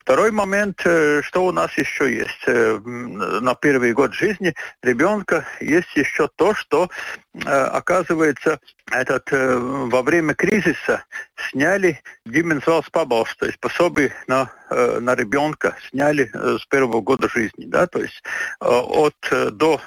[0.05, 2.43] Второй момент, э, что у нас еще есть?
[2.45, 6.91] Э, на первый год жизни ребенка, есть еще то, что,
[7.33, 8.59] э, оказывается,
[8.91, 11.03] этот, во время кризиса
[11.49, 17.87] сняли Дименсвалс Пабалс, то есть пособие на, на ребенка сняли с первого года жизни, да,
[17.87, 18.23] то есть
[18.59, 19.81] от до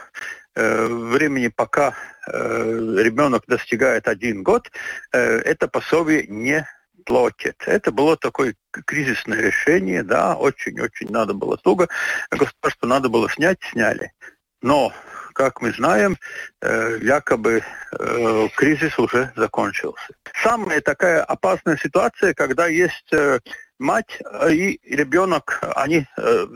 [0.53, 1.95] времени, пока
[2.27, 4.69] ребенок достигает один год,
[5.13, 6.67] это пособие не
[7.09, 7.57] платит.
[7.67, 11.89] Это было такое кризисное решение, да, очень-очень надо было туго.
[12.31, 14.13] Государство надо было снять, сняли.
[14.61, 14.93] Но,
[15.33, 16.19] как мы знаем,
[16.61, 17.63] э, якобы
[17.99, 20.09] э, кризис уже закончился.
[20.43, 23.41] Самая такая опасная ситуация, когда есть э,
[23.79, 24.19] мать
[24.51, 26.47] и ребенок, они э,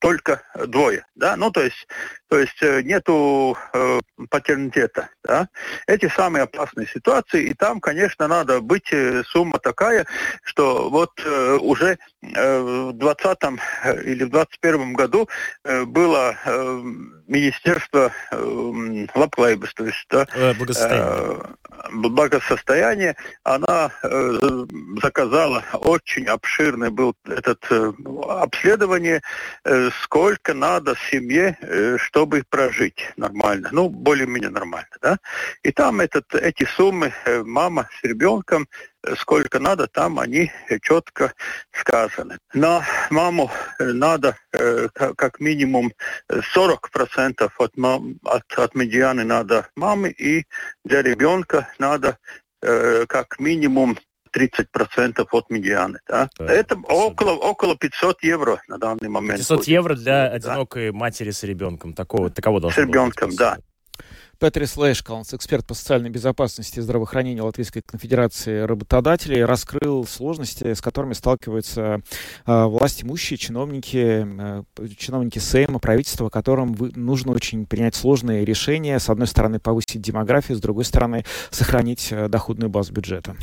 [0.00, 1.86] только двое, да, ну то есть,
[2.28, 5.48] то есть э, нету э, патернитета, да.
[5.86, 10.06] Эти самые опасные ситуации, и там, конечно, надо быть э, сумма такая,
[10.42, 13.38] что вот э, уже э, в 20
[14.04, 15.28] или в 21 году
[15.64, 16.80] э, было э,
[17.26, 21.40] министерство э, лапклайбас, то есть да, э, благосостояние.
[21.42, 21.54] Э,
[21.92, 24.66] благосостояние, она э,
[25.02, 27.92] заказала очень обширный был этот э,
[28.28, 29.22] обследование
[29.64, 35.18] э, сколько надо семье, э, чтобы прожить нормально, ну, более-менее нормально, да.
[35.62, 38.68] И там этот, эти суммы, э, мама с ребенком,
[39.18, 40.50] сколько надо, там они
[40.82, 41.32] четко
[41.72, 42.38] сказаны.
[42.54, 45.92] На маму надо как минимум
[46.30, 47.72] 40% от,
[48.24, 50.44] от, от медианы надо мамы, и
[50.84, 52.18] для ребенка надо
[52.60, 53.98] как минимум
[54.36, 56.00] 30% от медианы.
[56.08, 56.28] Да?
[56.38, 59.38] Да, это около, около 500 евро на данный момент.
[59.38, 59.68] 500 будет.
[59.68, 60.96] евро для одинокой да.
[60.96, 61.94] матери с ребенком.
[61.94, 63.38] Такого, таково должно С ребенком, быть.
[63.38, 63.58] да.
[64.40, 71.12] Петрис Лэшкалнс, эксперт по социальной безопасности и здравоохранению Латвийской конфедерации работодателей, раскрыл сложности, с которыми
[71.12, 72.00] сталкиваются
[72.46, 74.62] э, власть имущие, чиновники, э,
[74.96, 78.98] чиновники Сейма, правительства, которым вы, нужно очень принять сложные решения.
[78.98, 83.36] С одной стороны, повысить демографию, с другой стороны, сохранить э, доходную базу бюджета.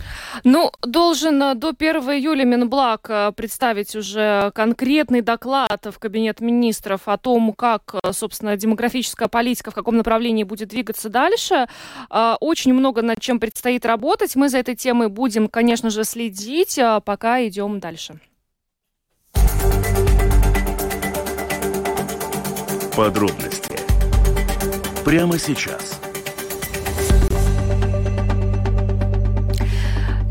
[0.44, 7.02] Ну, должен э, до 1 июля Минблак э, представить уже конкретный доклад в Кабинет министров
[7.06, 11.68] о том, как, собственно, демографическая политика, в каком направлении будет двигаться двигаться дальше.
[12.10, 14.36] А, очень много над чем предстоит работать.
[14.36, 18.20] Мы за этой темой будем, конечно же, следить, а, пока идем дальше.
[22.96, 23.78] Подробности
[25.06, 26.00] прямо сейчас.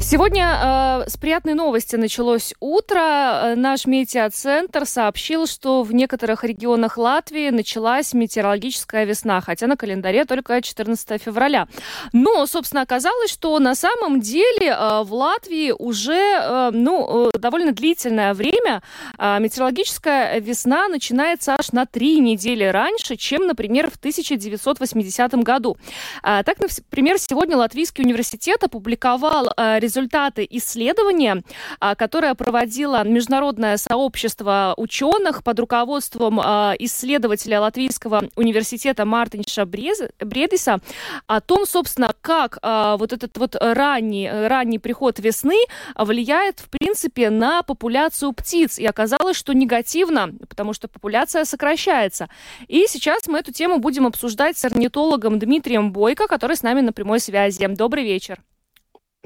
[0.09, 3.01] Сегодня э, с приятной новости началось утро.
[3.01, 10.25] Э, наш метеоцентр сообщил, что в некоторых регионах Латвии началась метеорологическая весна, хотя на календаре
[10.25, 11.67] только 14 февраля.
[12.13, 17.73] Но, собственно, оказалось, что на самом деле э, в Латвии уже э, ну, э, довольно
[17.73, 18.83] длительное время
[19.19, 25.77] э, метеорологическая весна начинается аж на три недели раньше, чем, например, в 1980 году.
[26.23, 31.43] Э, так, например, сегодня Латвийский университет опубликовал э, результаты исследования,
[31.81, 40.81] а, которое проводило международное сообщество ученых под руководством а, исследователя Латвийского университета Мартинша Бредиса
[41.27, 45.57] о том, собственно, как а, вот этот вот ранний, ранний приход весны
[45.95, 48.79] влияет, в принципе, на популяцию птиц.
[48.79, 52.29] И оказалось, что негативно, потому что популяция сокращается.
[52.69, 56.93] И сейчас мы эту тему будем обсуждать с орнитологом Дмитрием Бойко, который с нами на
[56.93, 57.67] прямой связи.
[57.67, 58.39] Добрый вечер.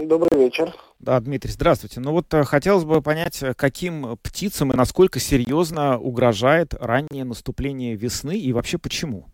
[0.07, 0.75] Добрый вечер.
[0.99, 2.01] Да, Дмитрий, здравствуйте.
[2.01, 7.97] Ну вот э, хотелось бы понять, э, каким птицам и насколько серьезно угрожает раннее наступление
[7.97, 9.27] весны и вообще почему?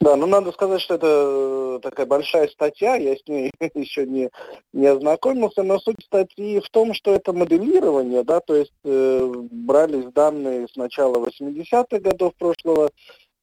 [0.00, 4.30] Да, ну надо сказать, что это э, такая большая статья, я с ней еще не,
[4.72, 10.12] не ознакомился, но суть статьи в том, что это моделирование, да, то есть э, брались
[10.12, 12.90] данные с начала 80-х годов прошлого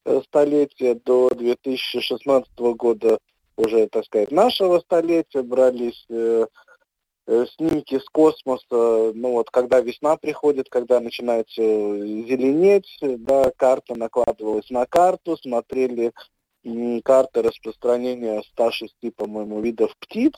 [0.06, 3.18] э, столетия до 2016 года
[3.58, 6.46] уже, так сказать, нашего столетия, брались э,
[7.28, 13.96] э, снимки с космоса, ну вот когда весна приходит, когда начинает все зеленеть, да, карта
[13.96, 16.14] накладывалась на карту, смотрели
[16.64, 20.34] м, карты распространения 106, по-моему, видов птиц,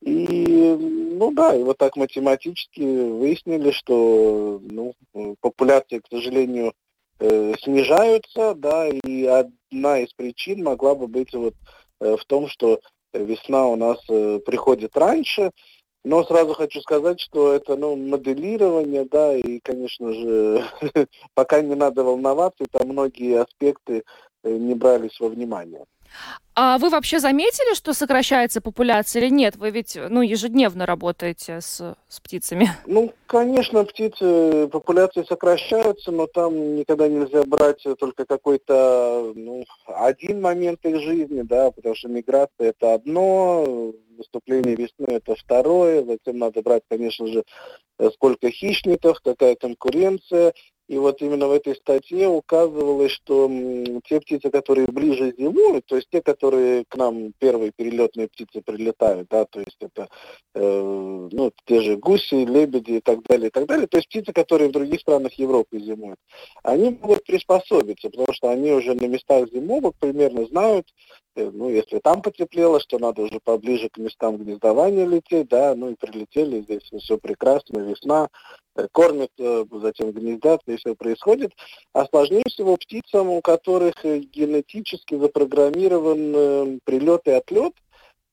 [0.00, 0.76] и,
[1.16, 4.94] ну да, и вот так математически выяснили, что ну,
[5.40, 6.72] популяции, к сожалению,
[7.20, 12.80] э, снижаются, да, и одна из причин могла бы быть вот Э, в том, что
[13.12, 15.50] весна у нас э, приходит раньше,
[16.04, 20.64] но сразу хочу сказать, что это ну, моделирование, да, и, конечно же,
[21.34, 24.04] пока не надо волноваться, там многие аспекты
[24.44, 25.84] э, не брались во внимание.
[26.54, 29.54] А вы вообще заметили, что сокращается популяция или нет?
[29.54, 32.70] Вы ведь ну, ежедневно работаете с, с птицами.
[32.84, 40.84] Ну, конечно, птицы, популяции сокращаются, но там никогда нельзя брать только какой-то ну, один момент
[40.84, 46.82] их жизни, да, потому что миграция это одно, наступление весны это второе, затем надо брать,
[46.88, 47.44] конечно же,
[48.14, 50.52] сколько хищников, какая конкуренция,
[50.88, 53.48] и вот именно в этой статье указывалось, что
[54.04, 59.28] те птицы, которые ближе зимуют, то есть те, которые к нам первые перелетные птицы прилетают,
[59.28, 60.08] да, то есть это
[60.54, 64.32] э, ну, те же гуси, лебеди и так далее, и так далее, то есть птицы,
[64.32, 66.18] которые в других странах Европы зимуют,
[66.62, 70.86] они могут приспособиться, потому что они уже на местах зимовок примерно знают,
[71.38, 75.90] э, ну, если там потеплело, что надо уже поближе к местам гнездования лететь, да, ну
[75.90, 78.28] и прилетели, здесь все прекрасно, весна,
[78.78, 81.52] Э, кормят, э, затем гнездятся, и все происходит.
[81.92, 87.72] А сложнее всего птицам, у которых генетически запрограммирован прилет и отлет,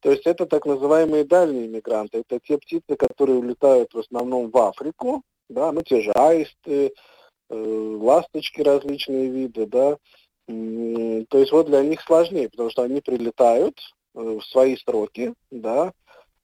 [0.02, 2.20] то есть это так называемые дальние мигранты.
[2.20, 6.94] Это те птицы, которые улетают в основном в Африку, да, ну те же аисты,
[7.50, 9.98] ласточки различные виды, да.
[10.47, 13.79] То есть вот для них сложнее, потому что они прилетают
[14.13, 15.91] в свои сроки, да,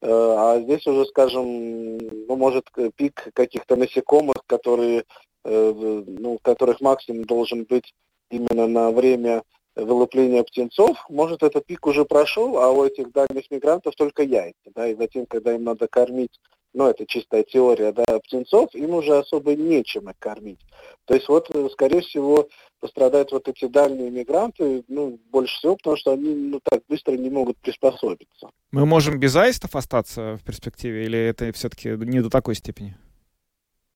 [0.01, 5.05] Э, а здесь уже, скажем, ну, может, пик каких-то насекомых, которые,
[5.43, 7.93] э, ну, которых максимум должен быть
[8.31, 9.43] именно на время
[9.75, 14.87] вылупления птенцов, может, этот пик уже прошел, а у этих дальних мигрантов только яйца, да,
[14.87, 16.39] и затем, когда им надо кормить
[16.73, 20.59] ну, это чистая теория, да, птенцов, им уже особо нечем их кормить.
[21.05, 22.47] То есть вот, э, скорее всего,
[22.79, 27.29] пострадают вот эти дальние мигранты, ну, больше всего, потому что они, ну, так быстро не
[27.29, 28.49] могут приспособиться.
[28.71, 32.95] Мы можем без аистов остаться в перспективе, или это все-таки не до такой степени?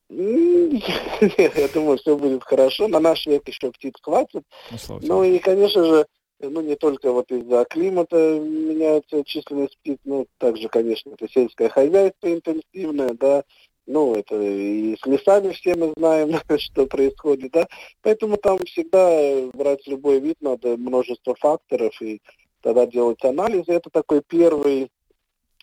[0.10, 2.88] Я думаю, все будет хорошо.
[2.88, 4.44] На наш век еще птиц хватит.
[4.70, 6.06] Ну, ну и, конечно же,
[6.40, 12.34] ну, не только вот из-за климата меняется численность птиц, но также, конечно, это сельское хозяйство
[12.34, 13.44] интенсивное, да,
[13.88, 17.68] ну, это и с лесами все мы знаем, что происходит, да,
[18.02, 22.22] поэтому там всегда брать любой вид надо множество факторов, и
[22.62, 23.74] тогда делать анализы.
[23.74, 24.90] Это такой первый,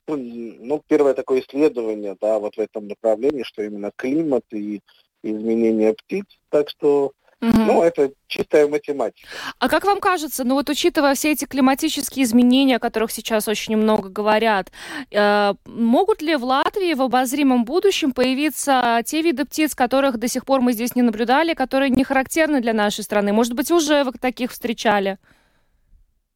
[0.07, 4.81] ну, первое такое исследование, да, вот в этом направлении, что именно климат и
[5.25, 6.27] изменение птиц.
[6.49, 7.13] Так что
[7.43, 7.59] Угу.
[7.59, 9.27] Ну, это чистая математика.
[9.59, 13.77] А как вам кажется, ну вот учитывая все эти климатические изменения, о которых сейчас очень
[13.77, 14.71] много говорят,
[15.11, 20.45] э, могут ли в Латвии в обозримом будущем появиться те виды птиц, которых до сих
[20.45, 23.33] пор мы здесь не наблюдали, которые не характерны для нашей страны?
[23.33, 25.19] Может быть, уже вы таких встречали?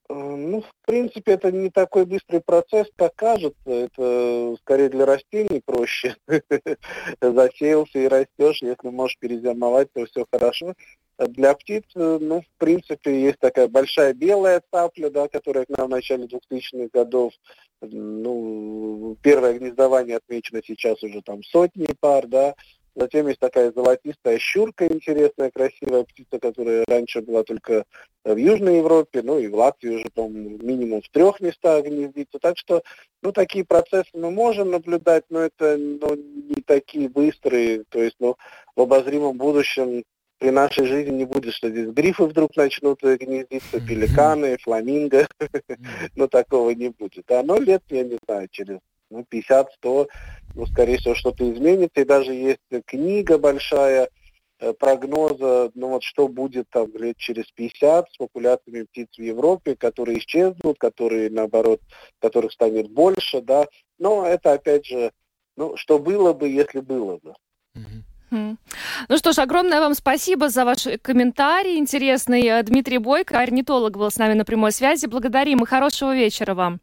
[0.09, 3.57] Э, ну, в принципе, это не такой быстрый процесс, как кажется.
[3.67, 6.17] Это скорее для растений проще.
[7.21, 8.63] Засеялся и растешь.
[8.63, 10.75] Если можешь перезимовать, то все хорошо.
[11.19, 15.87] Для птиц, э, ну, в принципе, есть такая большая белая цапля, да, которая к нам
[15.87, 17.33] в начале 2000-х годов.
[17.81, 22.55] Ну, первое гнездование отмечено сейчас уже там сотни пар, да.
[22.97, 27.85] Затем есть такая золотистая щурка интересная, красивая птица, которая раньше была только
[28.25, 32.39] в Южной Европе, ну и в Латвии уже, по минимум в трех местах гнездится.
[32.39, 32.83] Так что,
[33.21, 37.85] ну, такие процессы мы можем наблюдать, но это ну, не такие быстрые.
[37.91, 38.37] То есть, ну,
[38.75, 40.03] в обозримом будущем
[40.39, 45.29] при нашей жизни не будет, что здесь грифы вдруг начнут гнездиться, пеликаны, фламинго,
[46.17, 47.31] но такого не будет.
[47.31, 48.79] А но лет, я не знаю, через
[49.11, 50.09] ну, 50-100,
[50.55, 52.01] ну, скорее всего, что-то изменится.
[52.01, 54.09] И даже есть книга большая,
[54.59, 59.77] э, прогноза, ну вот что будет там лет через 50 с популяциями птиц в Европе,
[59.77, 61.81] которые исчезнут, которые, наоборот,
[62.21, 63.67] которых станет больше, да.
[63.99, 65.13] Но это, опять же,
[65.57, 67.35] ну, что было бы, если было бы.
[69.09, 72.43] Ну что ж, огромное вам спасибо за ваш комментарий интересный.
[72.47, 75.07] Э, Дмитрий Бойко, орнитолог, был с нами на прямой связи.
[75.07, 76.81] Благодарим и хорошего вечера вам.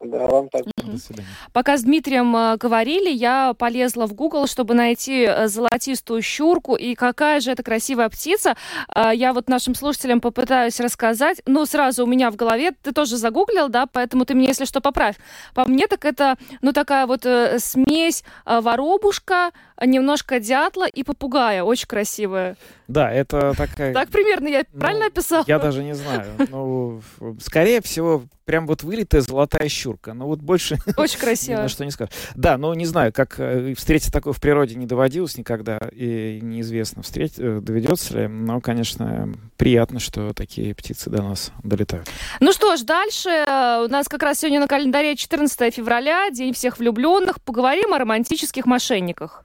[0.00, 0.48] Да, вам.
[0.48, 1.28] До свидания.
[1.52, 6.76] Пока с Дмитрием э, говорили, я полезла в Google, чтобы найти э, золотистую щурку.
[6.76, 8.54] И какая же это красивая птица.
[8.94, 11.42] Э, я вот нашим слушателям попытаюсь рассказать.
[11.46, 14.80] Ну, сразу у меня в голове, ты тоже загуглил, да, поэтому ты мне, если что,
[14.80, 15.16] поправь.
[15.52, 17.26] По мне, так это, ну, такая вот
[17.58, 19.50] смесь воробушка,
[19.84, 21.62] немножко дятла и попугая.
[21.62, 22.56] Очень красивая.
[22.88, 23.92] Да, это такая...
[23.92, 25.44] Так примерно я ну, правильно описал?
[25.46, 26.24] Я даже не знаю.
[26.48, 27.02] Ну,
[27.40, 30.14] скорее всего, прям вот вылитая золотая щурка.
[30.14, 30.78] Ну, вот больше...
[30.96, 31.68] Очень красиво.
[31.68, 32.14] Что не скажешь.
[32.34, 37.02] Да, но не знаю, как э, встретить такое в природе не доводилось никогда, и неизвестно,
[37.02, 38.26] встретить, э, доведется ли.
[38.26, 42.08] Но, конечно, приятно, что такие птицы до нас долетают.
[42.40, 46.54] Ну что ж, дальше э, у нас как раз сегодня на календаре 14 февраля, День
[46.54, 47.42] всех влюбленных.
[47.42, 49.44] Поговорим о романтических мошенниках.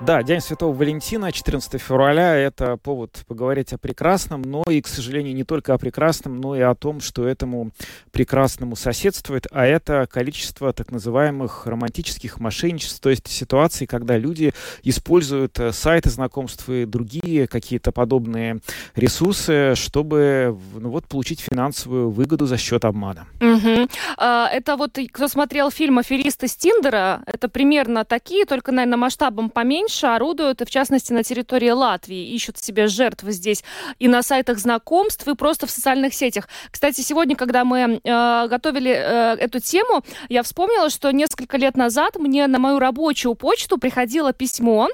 [0.00, 5.34] да, День Святого Валентина, 14 февраля, это повод поговорить о прекрасном, но и, к сожалению,
[5.34, 7.72] не только о прекрасном, но и о том, что этому
[8.12, 14.52] прекрасному соседствует, а это количество так называемых романтических мошенничеств, то есть ситуаций, когда люди
[14.84, 18.60] используют э, сайты знакомств и другие какие-то подобные
[18.94, 23.26] ресурсы, чтобы ну, вот, получить финансовую выгоду за счет обмана.
[23.40, 23.88] Угу.
[24.16, 29.50] А, это вот, кто смотрел фильм «Аферисты с Тиндера», это примерно такие, только, наверное, масштабом
[29.50, 33.64] поменьше, меньше орудуют, в частности, на территории Латвии, ищут себе жертв здесь
[33.98, 36.48] и на сайтах знакомств, и просто в социальных сетях.
[36.70, 42.16] Кстати, сегодня, когда мы э, готовили э, эту тему, я вспомнила, что несколько лет назад
[42.16, 44.88] мне на мою рабочую почту приходило письмо,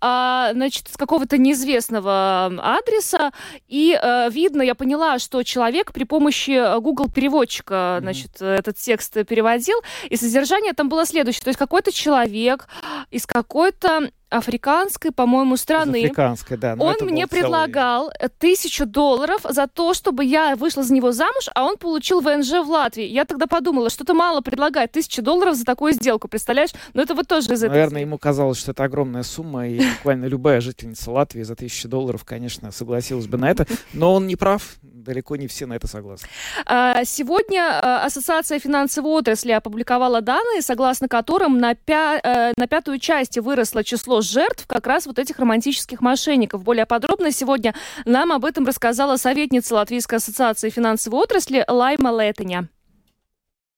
[0.00, 3.32] э, значит, с какого-то неизвестного адреса,
[3.66, 8.58] и э, видно, я поняла, что человек при помощи Google переводчика, значит, mm-hmm.
[8.58, 9.78] этот текст переводил,
[10.08, 12.68] и содержание там было следующее, то есть какой-то человек
[13.10, 16.04] из какой-то африканской, по-моему, страны.
[16.04, 16.74] африканской, да.
[16.78, 18.30] Он мне предлагал целый...
[18.38, 22.70] тысячу долларов за то, чтобы я вышла за него замуж, а он получил ВНЖ в
[22.70, 23.04] Латвии.
[23.04, 26.70] Я тогда подумала, что-то мало предлагает тысячу долларов за такую сделку, представляешь?
[26.94, 27.70] Но это вот тоже из этой...
[27.70, 32.24] Наверное, ему казалось, что это огромная сумма, и буквально любая жительница Латвии за тысячу долларов,
[32.24, 33.66] конечно, согласилась бы на это.
[33.92, 36.28] Но он не прав, далеко не все на это согласны.
[36.66, 42.20] А, сегодня а, Ассоциация финансовой отрасли опубликовала данные, согласно которым на, пя...
[42.22, 46.62] Э, на пятую часть выросло число жертв как раз вот этих романтических мошенников.
[46.62, 52.68] Более подробно сегодня нам об этом рассказала советница Латвийской ассоциации финансовой отрасли Лайма Летеня.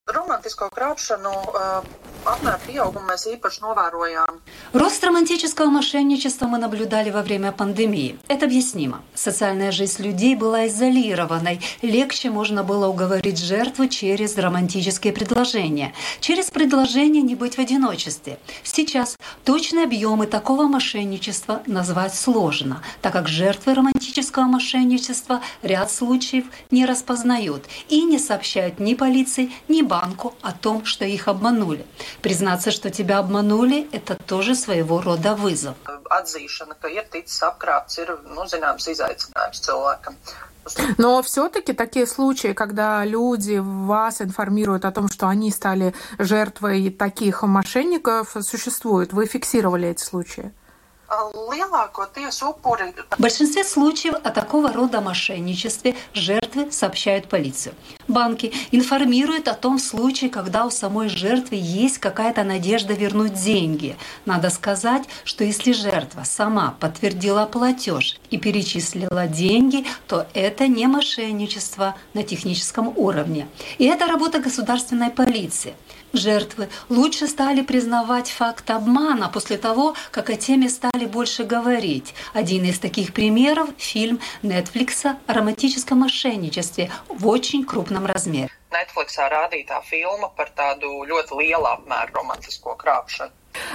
[0.09, 1.31] Romantisko krāpšanu
[4.73, 8.19] Рост романтического мошенничества мы наблюдали во время пандемии.
[8.27, 9.01] Это объяснимо.
[9.15, 11.61] Социальная жизнь людей была изолированной.
[11.81, 15.93] Легче можно было уговорить жертву через романтические предложения.
[16.19, 18.37] Через предложение не быть в одиночестве.
[18.63, 26.85] Сейчас точные объемы такого мошенничества назвать сложно, так как жертвы романтического мошенничества ряд случаев не
[26.85, 31.85] распознают и не сообщают ни полиции, ни банку о том, что их обманули.
[32.21, 35.75] Признаться, что тебя обманули, это тоже своего рода вызов.
[36.09, 40.15] Atzīšana, ka ir ticis apkrāpts, ir, nu, zināms, izaicinājums cilvēkam.
[40.97, 47.43] Но все-таки такие случаи, когда люди вас информируют о том, что они стали жертвой таких
[47.43, 49.13] мошенников, существуют.
[49.13, 50.51] Вы фиксировали эти случаи?
[53.17, 57.73] В большинстве случаев о такого рода мошенничестве жертвы сообщают полицию.
[58.07, 63.97] Банки информируют о том случае, когда у самой жертвы есть какая-то надежда вернуть деньги.
[64.25, 71.95] Надо сказать, что если жертва сама подтвердила платеж и перечислила деньги, то это не мошенничество
[72.13, 73.47] на техническом уровне.
[73.79, 75.73] И это работа государственной полиции.
[76.13, 82.13] Жертвы лучше стали признавать факт обмана после того, как о теме стали больше говорить.
[82.33, 88.49] Один из таких примеров– фильм Netflix о романтическом мошенничестве в очень крупном размере.
[88.71, 93.31] Netflix rādītā filma par tādu ļoti lielu apmēru romantisko krāpšanu.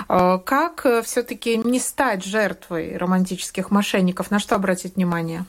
[0.09, 4.30] Как все-таки не стать жертвой романтических мошенников?
[4.30, 5.45] На что обратить внимание?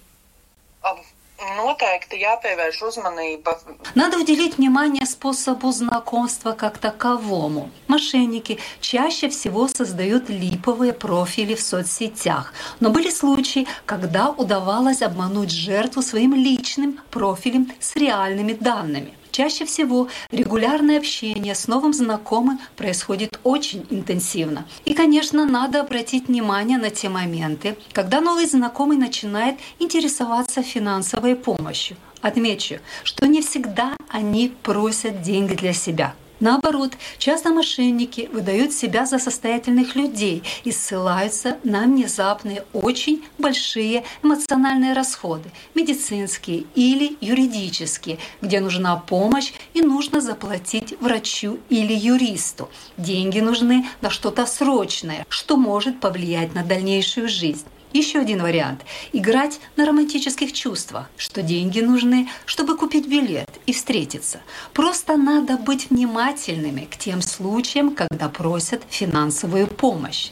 [1.53, 3.53] Noteikti jāpievērš uzmanība.
[3.93, 7.69] Надо уделить внимание способу знакомства как таковому.
[7.87, 12.53] Мошенники чаще всего создают липовые профили в соцсетях.
[12.79, 20.07] Но были случаи, когда удавалось обмануть жертву своим личным профилем с реальными данными– Чаще всего
[20.31, 24.65] регулярное общение с новым знакомым происходит очень интенсивно.
[24.85, 31.97] И, конечно, надо обратить внимание на те моменты, когда новый знакомый начинает интересоваться финансовой помощью.
[32.21, 36.15] Отмечу, что не всегда они просят деньги для себя–
[36.45, 44.93] Наоборот, часто мошенники выдают себя за состоятельных людей и ссылаются на внезапные, очень большие эмоциональные
[44.93, 52.69] расходы, медицинские или юридические, где нужна помощь и нужно заплатить врачу или юристу.
[52.95, 57.65] Деньги нужны на что-то срочное, что может повлиять на дальнейшую жизнь.
[57.95, 58.81] Еще один вариант–
[59.13, 64.41] играть на романтических чувствах, что деньги нужны, чтобы купить билет и встретиться.
[64.73, 70.31] Просто надо быть внимательными к тем случаям, когда просят финансовую помощь.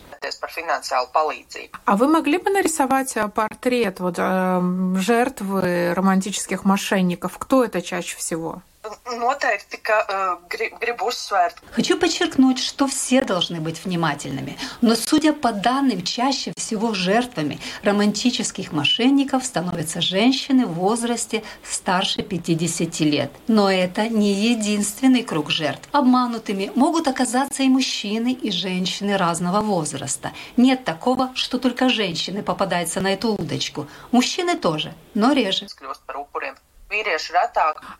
[1.86, 4.62] А вы могли бы нарисовать э, портрет вот, э,
[4.98, 7.38] жертвы романтических мошенников?
[7.38, 8.62] Кто это чаще всего?
[9.06, 11.62] Noteikti, ka gribu uzsvērt.
[11.72, 14.58] Хочу подчеркнуть, что все должны быть внимательными.
[14.82, 23.00] Но судя по данным, чаще всего жертвами романтических мошенников становятся женщины в возрасте старше 50
[23.02, 23.32] лет.
[23.48, 25.88] Но это не единственный круг жертв.
[25.92, 30.32] Обманутыми могут оказаться и мужчины, и женщины разного возраста.
[30.58, 33.88] Нет такого, что только женщины попадаются на эту удочку.
[34.12, 35.68] Мужчины тоже, но реже.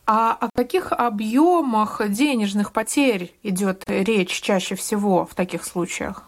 [0.06, 6.24] А о каких объемах денежных потерь идет речь чаще всего в таких случаях?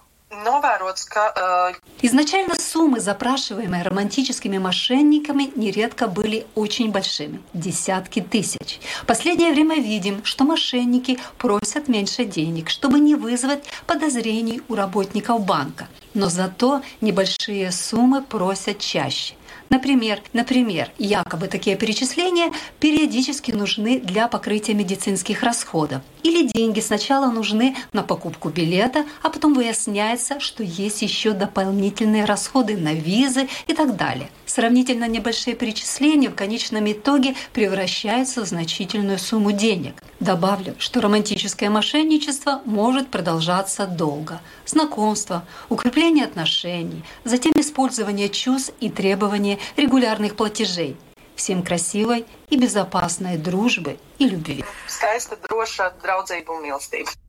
[1.36, 8.80] Э, Изначально суммы, запрашиваемые романтическими мошенниками, нередко были очень большими– десятки тысяч.
[9.02, 15.46] В последнее время видим, что мошенники просят меньше денег, чтобы не вызвать подозрений у работников
[15.46, 15.88] банка.
[16.14, 19.36] Но зато небольшие суммы просят чаще–
[19.70, 26.02] Например, например, якобы такие перечисления периодически нужны для покрытия медицинских расходов.
[26.24, 32.78] Или деньги сначала нужны на покупку билета, а потом выясняется, что есть еще дополнительные расходы
[32.78, 34.30] на визы и так далее.
[34.56, 40.02] Сравнительно небольшие перечисления в конечном итоге превращаются в значительную сумму денег.
[40.22, 44.40] Добавлю, что романтическое мошенничество может продолжаться долго.
[44.66, 50.96] Знакомство, укрепление отношений, затем использование чувств и требования регулярных платежей.
[51.36, 54.64] Всем красивой и безопасной дружбы и любви.
[56.48, 57.25] Un mīlestība.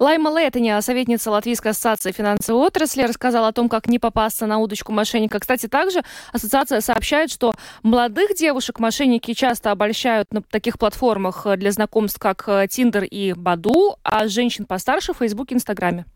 [0.00, 4.92] Лайма Летаня, советница Латвийской ассоциации финансовой отрасли, рассказала о том, как не попасться на удочку
[4.92, 5.38] мошенника.
[5.38, 6.02] Кстати, также
[6.32, 7.52] ассоциация сообщает, что
[7.82, 14.26] молодых девушек мошенники часто обольщают на таких платформах для знакомств, как Тиндер и Баду, а
[14.26, 16.06] женщин постарше в Фейсбуке и Инстаграме.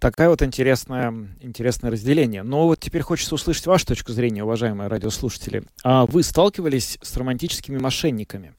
[0.00, 2.42] Такая вот интересная, интересное разделение.
[2.42, 5.64] Но вот теперь хочется услышать вашу точку зрения, уважаемые радиослушатели.
[5.84, 8.54] А вы сталкивались с романтическими мошенниками?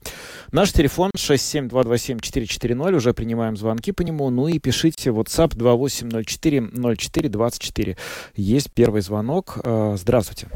[0.52, 4.30] Наш телефон 67227-440, уже принимаем звонки по нему.
[4.30, 7.98] Ну и пишите WhatsApp 2804-0424.
[8.36, 9.58] Есть первый звонок.
[9.64, 10.48] А, здравствуйте.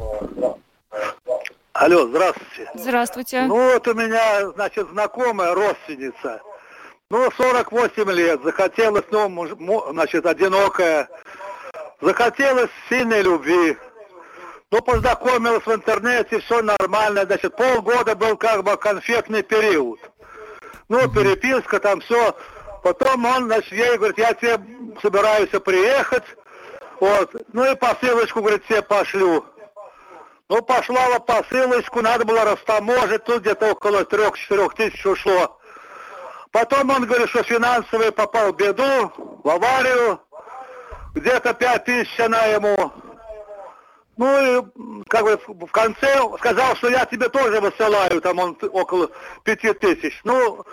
[1.72, 2.70] Алло, здравствуйте.
[2.76, 3.46] Здравствуйте.
[3.46, 6.40] Ну вот у меня, значит, знакомая родственница–
[7.10, 11.08] ну, 48 лет, захотелось, ну, значит, одинокая,
[12.00, 13.76] захотелось сильной любви.
[14.72, 20.00] Ну, познакомилась в интернете, все нормально, значит, полгода был как бы конфетный период.
[20.88, 22.36] Ну, переписка, там все.
[22.82, 24.60] Потом он, значит, ей говорит, я тебе
[25.00, 26.24] собираюсь приехать,
[27.00, 29.44] вот, ну и посылочку, говорит, тебе пошлю.
[30.48, 35.55] Ну, послала посылочку, надо было растаможить, тут где-то около трех-четырех тысяч ушло.
[36.56, 39.12] Потом он говорит, что финансовый попал в беду,
[39.44, 40.18] в аварию.
[41.12, 42.90] Где-то пять тысяч она ему.
[44.16, 49.10] Ну и как бы в конце сказал, что я тебе тоже высылаю, там он около
[49.44, 50.18] пяти тысяч.
[50.24, 50.64] Ну,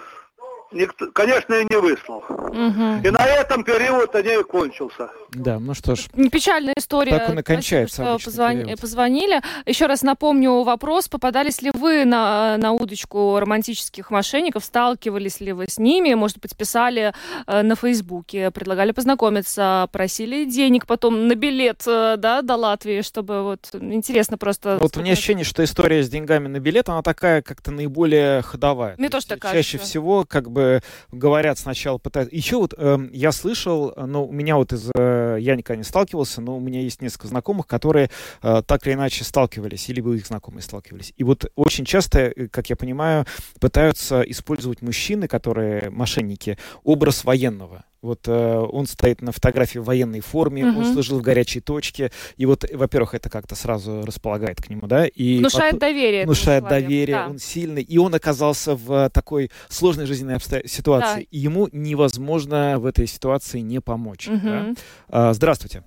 [0.73, 2.23] никто, конечно, и не выслал.
[2.29, 3.07] Угу.
[3.07, 5.09] И на этом период они и кончился.
[5.31, 6.07] Да, ну что ж.
[6.31, 7.11] Печальная история.
[7.19, 7.95] Так он и кончается.
[7.95, 9.41] Спасибо, что позвони, позвонили.
[9.65, 11.07] Еще раз напомню вопрос.
[11.07, 14.63] Попадались ли вы на, на удочку романтических мошенников?
[14.63, 16.13] Сталкивались ли вы с ними?
[16.13, 17.13] Может быть, писали
[17.47, 23.43] э, на Фейсбуке, предлагали познакомиться, просили денег потом на билет э, да, до Латвии, чтобы
[23.43, 24.77] вот интересно просто...
[24.79, 28.95] Вот у меня ощущение, что история с деньгами на билет, она такая как-то наиболее ходовая.
[28.97, 29.63] Мне тоже так кажется.
[29.63, 30.62] Чаще всего как бы
[31.11, 32.35] говорят сначала пытаются...
[32.35, 34.89] Еще вот э, я слышал, ну, у меня вот из...
[34.95, 38.09] Э, я никогда не сталкивался, но у меня есть несколько знакомых, которые
[38.41, 41.13] э, так или иначе сталкивались, или бы их знакомые сталкивались.
[41.17, 43.25] И вот очень часто, э, как я понимаю,
[43.59, 47.85] пытаются использовать мужчины, которые мошенники, образ военного.
[48.03, 50.79] Вот э, он стоит на фотографии в военной форме, угу.
[50.79, 55.07] он служил в горячей точке, и вот, во-первых, это как-то сразу располагает к нему, да,
[55.07, 57.29] и внушает потом, доверие, внушает доверие, да.
[57.29, 60.67] он сильный, и он оказался в такой сложной жизненной обсто...
[60.67, 61.27] ситуации, да.
[61.31, 64.27] и ему невозможно в этой ситуации не помочь.
[64.27, 64.39] Угу.
[64.43, 64.73] Да?
[65.07, 65.83] А, здравствуйте.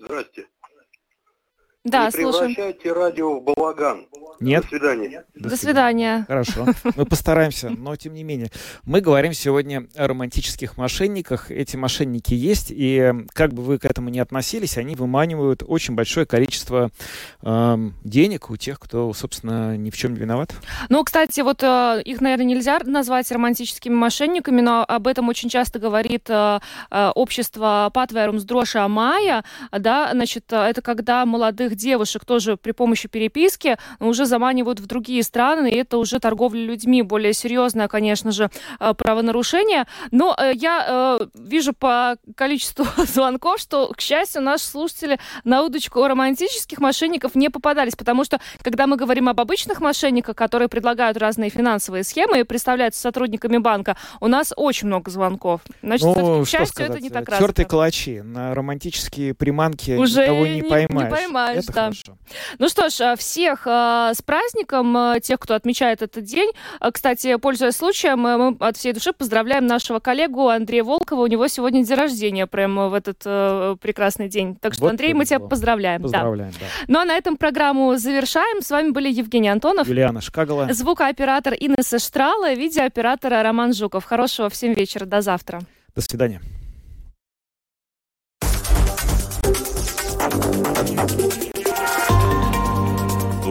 [0.00, 0.48] Здравствуйте.
[1.84, 2.54] Да, не слушаем.
[2.54, 4.06] превращайте радио в балаган.
[4.38, 4.62] Нет.
[4.62, 5.24] До свидания.
[5.34, 6.24] До, До свидания.
[6.28, 6.66] Хорошо.
[6.96, 8.50] Мы постараемся, но тем не менее.
[8.84, 11.50] Мы говорим сегодня о романтических мошенниках.
[11.50, 16.24] Эти мошенники есть, и как бы вы к этому ни относились, они выманивают очень большое
[16.24, 16.90] количество
[17.42, 20.52] э, денег у тех, кто, собственно, ни в чем не виноват.
[20.88, 25.78] Ну, кстати, вот э, их, наверное, нельзя назвать романтическими мошенниками, но об этом очень часто
[25.78, 26.60] говорит э,
[26.90, 33.08] э общество Патверумс Дроша Майя, да, значит, это когда молодых молодых девушек тоже при помощи
[33.08, 38.50] переписки уже заманивают в другие страны, и это уже торговля людьми, более серьезное, конечно же,
[38.80, 39.86] э, правонарушение.
[40.10, 46.06] Но э, я э, вижу по количеству звонков, что, к счастью, наши слушатели на удочку
[46.06, 51.50] романтических мошенников не попадались, потому что, когда мы говорим об обычных мошенниках, которые предлагают разные
[51.50, 55.60] финансовые схемы и представляются сотрудниками банка, у нас очень много звонков.
[55.82, 57.38] Значит, ну, к счастью, сказать, это не так раз.
[57.38, 61.10] Тертые калачи на романтические приманки Уже никого не, не поймаешь.
[61.10, 61.82] Не поймаешь это да.
[61.82, 62.18] хорошо.
[62.58, 66.50] Ну что ж, а, всех э, с праздником, э, тех, кто отмечает этот день.
[66.92, 71.22] Кстати, пользуясь случаем, мы от всей души поздравляем нашего коллегу Андрея Волкова.
[71.22, 73.18] У него сегодня день рождения, прямо в этот
[73.80, 74.56] прекрасный день.
[74.56, 76.02] Так что, вот Андрей, мы тебя поздравляем.
[76.02, 76.58] Поздравляем, да.
[76.60, 76.66] да.
[76.88, 78.62] Ну а на этом программу завершаем.
[78.62, 79.88] С вами были Евгений Антонов.
[79.88, 80.72] Юлиана Шкагала.
[80.72, 84.04] Звукооператор Инесса Штрала, видеооператор Роман Жуков.
[84.04, 85.04] Хорошего всем вечера.
[85.04, 85.60] До завтра.
[85.94, 86.40] До свидания.